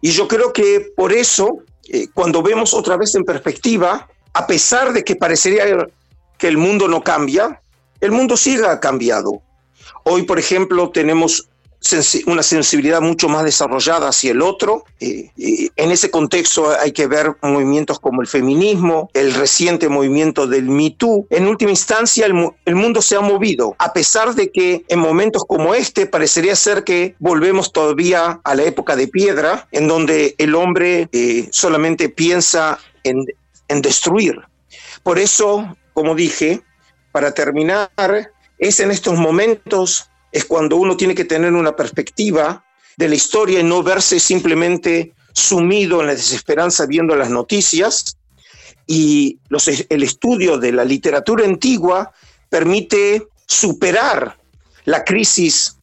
[0.00, 4.92] Y yo creo que por eso, eh, cuando vemos otra vez en perspectiva, a pesar
[4.92, 5.64] de que parecería
[6.38, 7.60] que el mundo no cambia,
[8.00, 9.42] el mundo sigue cambiado.
[10.04, 11.48] Hoy, por ejemplo, tenemos
[12.26, 14.84] una sensibilidad mucho más desarrollada hacia el otro.
[15.00, 15.30] Eh,
[15.76, 20.90] en ese contexto hay que ver movimientos como el feminismo, el reciente movimiento del Me
[20.90, 21.26] Too.
[21.30, 25.74] En última instancia, el, mundo se ha movido, a pesar de que en momentos como
[25.74, 31.08] este parecería ser que volvemos todavía a la época de piedra, en donde el hombre
[31.12, 33.24] eh, solamente piensa en,
[33.68, 34.40] en destruir.
[35.02, 36.62] Por eso, como dije,
[37.12, 37.90] para terminar,
[38.58, 42.62] es en estos momentos es cuando uno tiene que tener una perspectiva
[42.98, 48.18] de la historia y no verse simplemente sumido en la desesperanza viendo las noticias.
[48.86, 49.38] Y
[49.88, 52.12] el estudio de la literatura antigua
[52.50, 54.36] permite superar
[54.84, 55.78] la crisis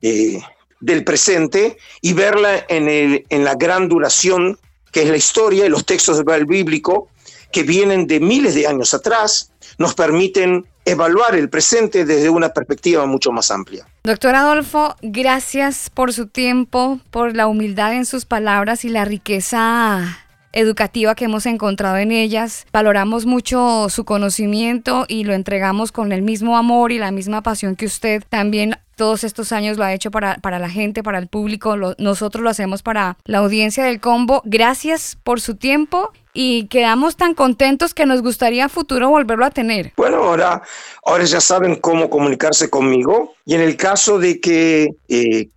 [0.00, 0.40] eh,
[0.80, 4.58] del presente y verla en, en la gran duración
[4.92, 7.10] que es la historia y los textos del bíblico
[7.52, 13.06] que vienen de miles de años atrás, nos permiten evaluar el presente desde una perspectiva
[13.06, 13.86] mucho más amplia.
[14.04, 20.18] Doctor Adolfo, gracias por su tiempo, por la humildad en sus palabras y la riqueza
[20.52, 22.66] educativa que hemos encontrado en ellas.
[22.72, 27.76] Valoramos mucho su conocimiento y lo entregamos con el mismo amor y la misma pasión
[27.76, 31.26] que usted también todos estos años lo ha hecho para, para la gente, para el
[31.26, 31.76] público.
[31.98, 34.42] nosotros lo hacemos para la audiencia del combo.
[34.44, 39.50] Gracias por su tiempo y quedamos tan contentos que nos gustaría a futuro volverlo a
[39.50, 39.92] tener.
[39.96, 40.62] Bueno, ahora,
[41.04, 45.48] ahora ya saben cómo comunicarse conmigo y en el caso de que, eh,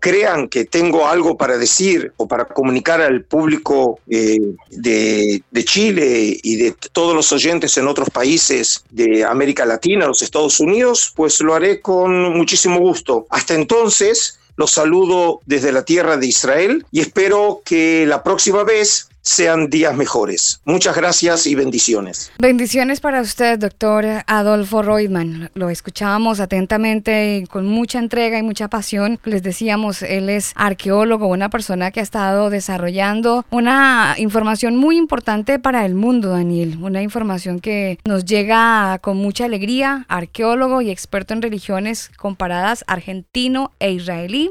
[0.00, 6.38] crean que tengo algo para decir o para comunicar al público eh, de, de, Chile
[6.42, 11.40] y de todos los oyentes en otros países de América Latina, los Estados Unidos, pues
[11.40, 13.26] lo haré con muchísimo gusto.
[13.30, 19.08] Hasta entonces, los saludo desde la tierra de Israel y espero que la próxima vez
[19.22, 20.60] sean días mejores.
[20.64, 22.32] Muchas gracias y bendiciones.
[22.38, 25.50] Bendiciones para usted, doctor Adolfo Reutemann.
[25.54, 29.20] Lo escuchábamos atentamente y con mucha entrega y mucha pasión.
[29.24, 35.58] Les decíamos, él es arqueólogo, una persona que ha estado desarrollando una información muy importante
[35.58, 36.78] para el mundo, Daniel.
[36.82, 43.70] Una información que nos llega con mucha alegría, arqueólogo y experto en religiones comparadas argentino
[43.78, 44.50] e israelí.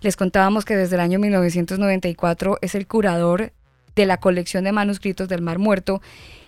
[0.00, 3.52] Les contábamos que desde el año 1994 es el curador
[3.98, 6.00] de la colección de manuscritos del Mar Muerto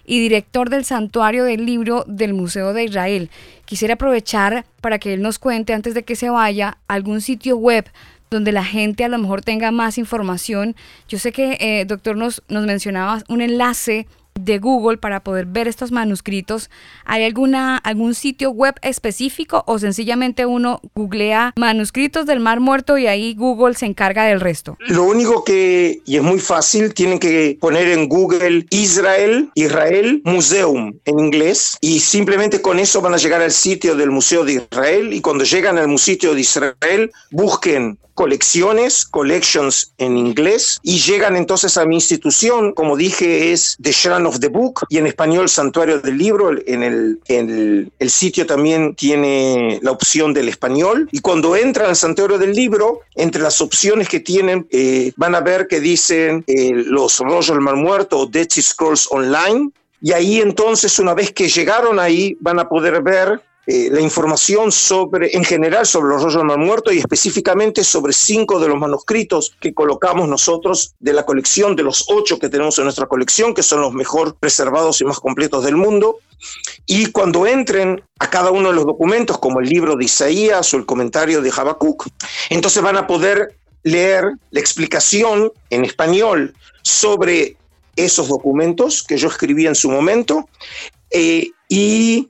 [0.07, 3.29] y director del Santuario del Libro del Museo de Israel.
[3.65, 7.91] Quisiera aprovechar para que él nos cuente, antes de que se vaya, algún sitio web
[8.31, 10.77] donde la gente a lo mejor tenga más información.
[11.09, 14.07] Yo sé que, eh, doctor, nos, nos mencionaba un enlace
[14.45, 16.71] de Google para poder ver estos manuscritos,
[17.05, 23.07] ¿hay alguna, algún sitio web específico o sencillamente uno googlea manuscritos del Mar Muerto y
[23.07, 24.77] ahí Google se encarga del resto?
[24.81, 30.95] Lo único que, y es muy fácil, tienen que poner en Google Israel, Israel Museum
[31.05, 35.13] en inglés y simplemente con eso van a llegar al sitio del Museo de Israel
[35.13, 41.79] y cuando llegan al Museo de Israel busquen colecciones, collections en inglés, y llegan entonces
[41.79, 46.01] a mi institución, como dije, es The Shrine of the Book, y en español Santuario
[46.01, 51.57] del Libro, en el, en el, sitio también tiene la opción del español, y cuando
[51.57, 55.81] entran al Santuario del Libro, entre las opciones que tienen, eh, van a ver que
[55.81, 59.71] dicen eh, los rollos del mar muerto o Dead Sea Scrolls Online,
[60.03, 63.41] y ahí entonces, una vez que llegaron ahí, van a poder ver
[63.73, 68.13] eh, la información sobre, en general sobre los rollos del Mar Muerto y específicamente sobre
[68.13, 72.77] cinco de los manuscritos que colocamos nosotros de la colección, de los ocho que tenemos
[72.79, 76.17] en nuestra colección, que son los mejor preservados y más completos del mundo.
[76.85, 80.77] Y cuando entren a cada uno de los documentos, como el libro de Isaías o
[80.77, 82.09] el comentario de Habacuc,
[82.49, 87.57] entonces van a poder leer la explicación en español sobre
[87.95, 90.49] esos documentos que yo escribí en su momento
[91.13, 92.29] eh, y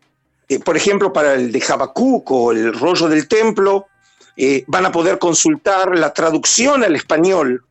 [0.51, 3.87] eh, por ejemplo, para el de Habacuc o el rollo del templo,
[4.37, 7.65] eh, van a poder consultar la traducción al español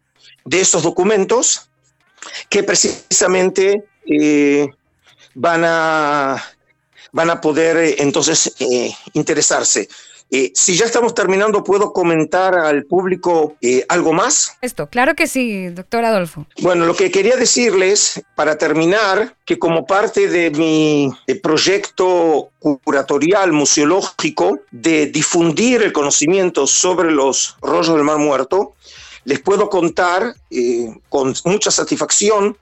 [0.45, 1.69] de esos documentos
[2.47, 4.69] que precisamente eh,
[5.35, 6.41] van, a,
[7.11, 8.55] van a poder entonces
[9.11, 9.89] interesarse.
[10.31, 14.57] Eh, si ya estamos terminando, ¿puedo comentar al público eh, algo más?
[14.61, 16.45] Esto, claro que sí, doctor Adolfo.
[16.61, 21.11] Bueno, lo que quería decirles para terminar, que como parte de mi
[21.41, 22.51] proyecto
[22.83, 28.75] curatorial museológico de difundir el conocimiento sobre los rollos del Mar Muerto,
[29.23, 32.55] les puedo contar eh, con mucha satisfacción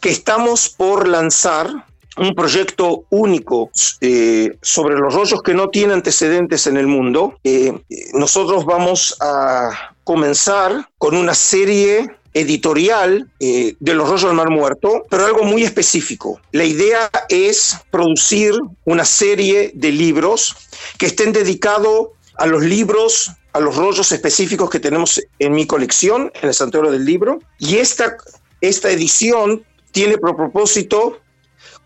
[0.00, 1.86] que estamos por lanzar
[2.20, 3.70] un proyecto único
[4.02, 7.38] eh, sobre los rollos que no tiene antecedentes en el mundo.
[7.44, 7.72] Eh,
[8.12, 15.06] nosotros vamos a comenzar con una serie editorial eh, de los rollos del mar muerto,
[15.08, 16.38] pero algo muy específico.
[16.52, 18.52] La idea es producir
[18.84, 20.54] una serie de libros
[20.98, 26.30] que estén dedicados a los libros, a los rollos específicos que tenemos en mi colección,
[26.42, 28.18] en el Santuario del Libro, y esta,
[28.60, 31.18] esta edición tiene por propósito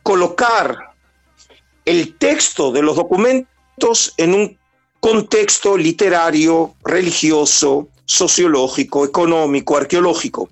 [0.04, 0.94] colocar
[1.84, 4.58] el texto de los documentos en un
[5.00, 10.48] contexto literario, religioso, sociológico, económico, arqueológico.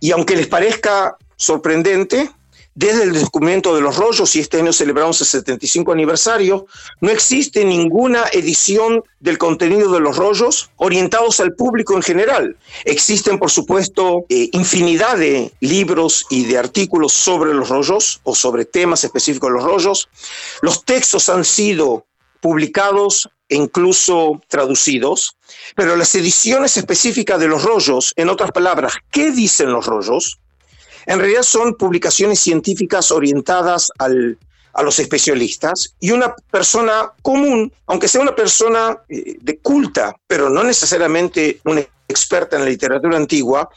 [0.00, 2.30] Y aunque les parezca sorprendente,
[2.74, 6.66] desde el descubrimiento de los rollos, y este año celebramos el 75 aniversario,
[7.00, 12.56] no existe ninguna edición del contenido de los rollos orientados al público en general.
[12.84, 18.64] Existen, por supuesto, eh, infinidad de libros y de artículos sobre los rollos o sobre
[18.64, 20.08] temas específicos de los rollos.
[20.60, 22.06] Los textos han sido
[22.40, 25.36] publicados e incluso traducidos,
[25.76, 30.40] pero las ediciones específicas de los rollos, en otras palabras, ¿qué dicen los rollos?
[31.06, 38.22] En realidad son publicaciones científicas orientadas a los especialistas y una persona común, aunque sea
[38.22, 43.68] una persona eh, de culta, pero no necesariamente una experta en la literatura antigua,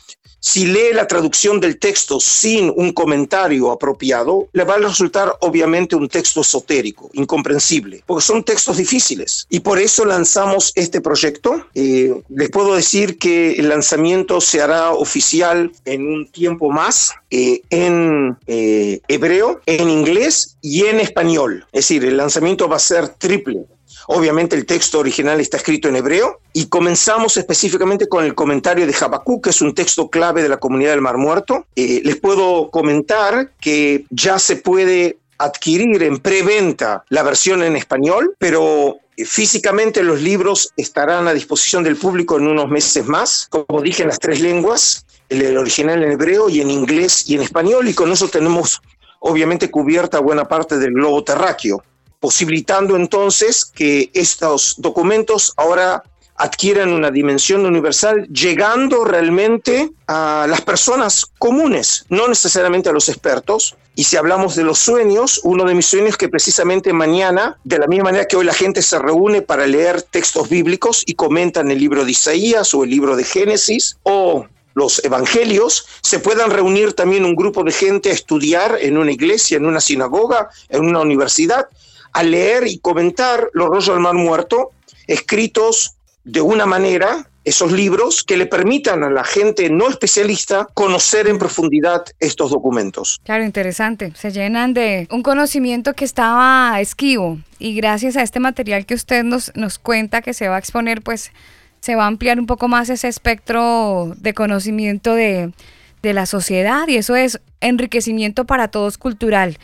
[0.48, 5.98] si lee la traducción del texto sin un comentario apropiado, le va a resultar obviamente
[5.98, 9.46] un texto esotérico, incomprensible, porque son textos difíciles.
[9.50, 11.68] Y por eso lanzamos este proyecto.
[11.76, 17.62] Eh, les puedo decir que el lanzamiento se hará oficial en un tiempo más eh,
[17.70, 21.66] en eh, hebreo, en inglés y en español.
[21.74, 23.66] Es decir, el lanzamiento va a ser triple.
[24.10, 28.96] Obviamente el texto original está escrito en hebreo y comenzamos específicamente con el comentario de
[29.00, 31.66] Habacuc, que es un texto clave de la comunidad del Mar Muerto.
[31.76, 38.34] Eh, les puedo comentar que ya se puede adquirir en preventa la versión en español,
[38.40, 43.82] pero eh, físicamente los libros estarán a disposición del público en unos meses más, como
[43.82, 47.90] dije en las tres lenguas, el original en hebreo y en inglés y en español,
[47.90, 48.82] y con eso tenemos
[49.20, 51.84] obviamente cubierta buena parte del globo terráqueo
[52.20, 56.04] posibilitando entonces que estos documentos ahora
[56.38, 63.76] adquieran una dimensión universal, llegando realmente a las personas comunes, no necesariamente a los expertos.
[63.96, 67.80] Y si hablamos de los sueños, uno de mis sueños es que precisamente mañana, de
[67.80, 71.72] la misma manera que hoy la gente se reúne para leer textos bíblicos y comentan
[71.72, 74.46] el libro de Isaías o el libro de Génesis, o
[74.76, 79.58] los evangelios, se puedan reunir también un grupo de gente a estudiar en una iglesia,
[79.58, 81.68] en una sinagoga, en una universidad,
[82.14, 84.72] a leer y comentar los rollos del mar muerto,
[85.08, 91.28] escritos de una manera esos libros que le permitan a la gente no especialista conocer
[91.28, 93.22] en profundidad estos documentos.
[93.24, 94.12] Claro, interesante.
[94.16, 99.24] Se llenan de un conocimiento que estaba esquivo y gracias a este material que usted
[99.24, 101.32] nos, nos cuenta que se va a exponer, pues
[101.80, 105.54] se va a ampliar un poco más ese espectro de conocimiento de,
[106.02, 109.58] de la sociedad y eso es enriquecimiento para todos cultural.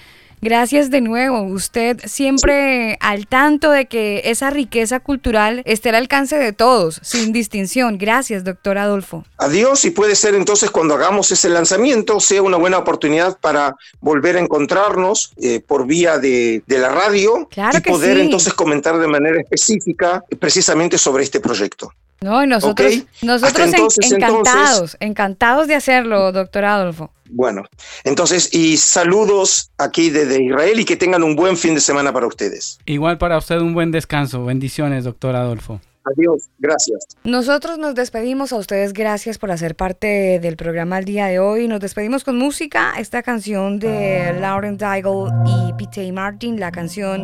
[0.43, 1.41] Gracias de nuevo.
[1.43, 7.31] Usted siempre al tanto de que esa riqueza cultural esté al alcance de todos, sin
[7.31, 7.97] distinción.
[7.97, 9.23] Gracias, doctor Adolfo.
[9.37, 14.35] Adiós y puede ser entonces cuando hagamos ese lanzamiento sea una buena oportunidad para volver
[14.35, 20.25] a encontrarnos eh, por vía de, la radio y poder entonces comentar de manera específica
[20.39, 21.93] precisamente sobre este proyecto.
[22.19, 27.11] No, nosotros, nosotros encantados, encantados de hacerlo, doctor Adolfo.
[27.35, 27.63] Bueno,
[28.03, 32.27] entonces, y saludos aquí desde Israel y que tengan un buen fin de semana para
[32.27, 32.77] ustedes.
[32.85, 34.45] Igual para usted un buen descanso.
[34.45, 35.81] Bendiciones, doctor Adolfo.
[36.05, 37.07] Adiós, gracias.
[37.23, 41.67] Nosotros nos despedimos a ustedes, gracias por hacer parte del programa el día de hoy.
[41.67, 46.11] Nos despedimos con música, esta canción de Lauren Daigle y P.T.
[46.11, 47.23] Martin, la canción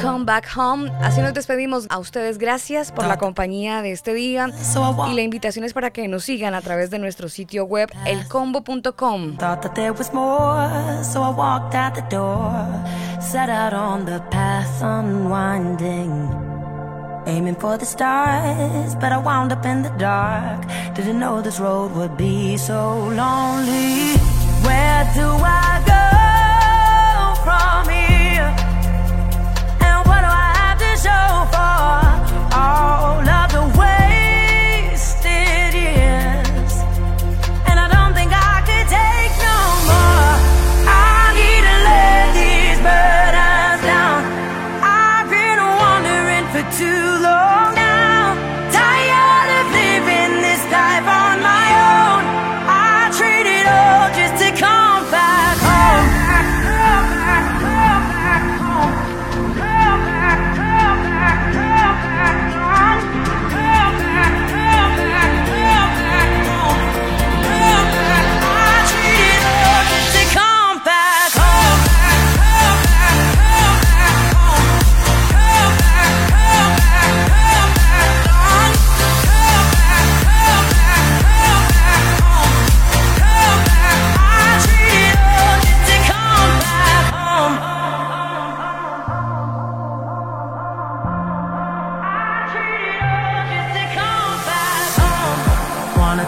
[0.00, 0.90] Come Back Home.
[1.02, 4.50] Así nos despedimos a ustedes, gracias por la compañía de este día
[5.08, 9.36] y la invitación es para que nos sigan a través de nuestro sitio web elcombo.com.
[17.26, 20.64] Aiming for the stars, but I wound up in the dark.
[20.94, 24.14] Didn't know this road would be so lonely.
[24.62, 26.35] Where do I go
[31.52, 31.75] fire.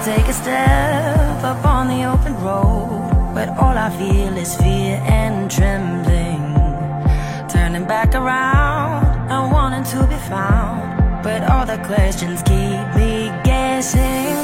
[0.05, 5.51] take a step up on the open road, but all I feel is fear and
[5.51, 6.55] trembling.
[7.49, 14.37] Turning back around, I wanting to be found, but all the questions keep me guessing.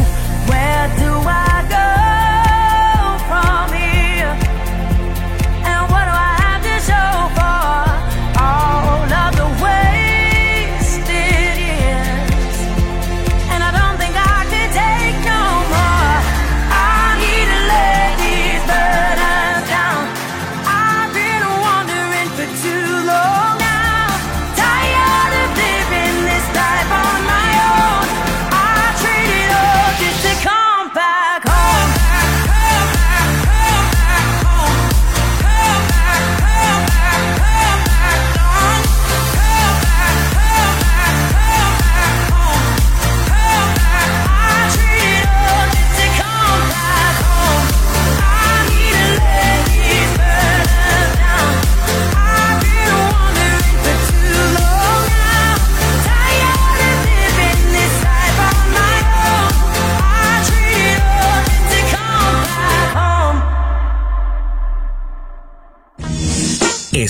[0.48, 1.43] Where do I?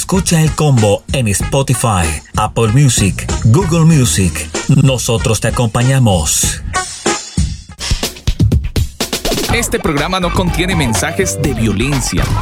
[0.05, 2.05] Escucha el combo en Spotify,
[2.37, 4.51] Apple Music, Google Music.
[4.83, 6.63] Nosotros te acompañamos.
[9.55, 12.23] Este programa no contiene mensajes de violencia.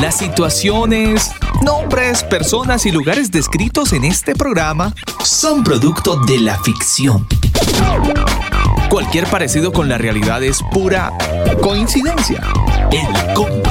[0.00, 1.30] Las situaciones,
[1.62, 7.28] nombres, personas y lugares descritos en este programa son producto de la ficción.
[8.90, 11.12] Cualquier parecido con la realidad es pura
[11.62, 12.42] coincidencia.
[12.90, 13.67] El combo.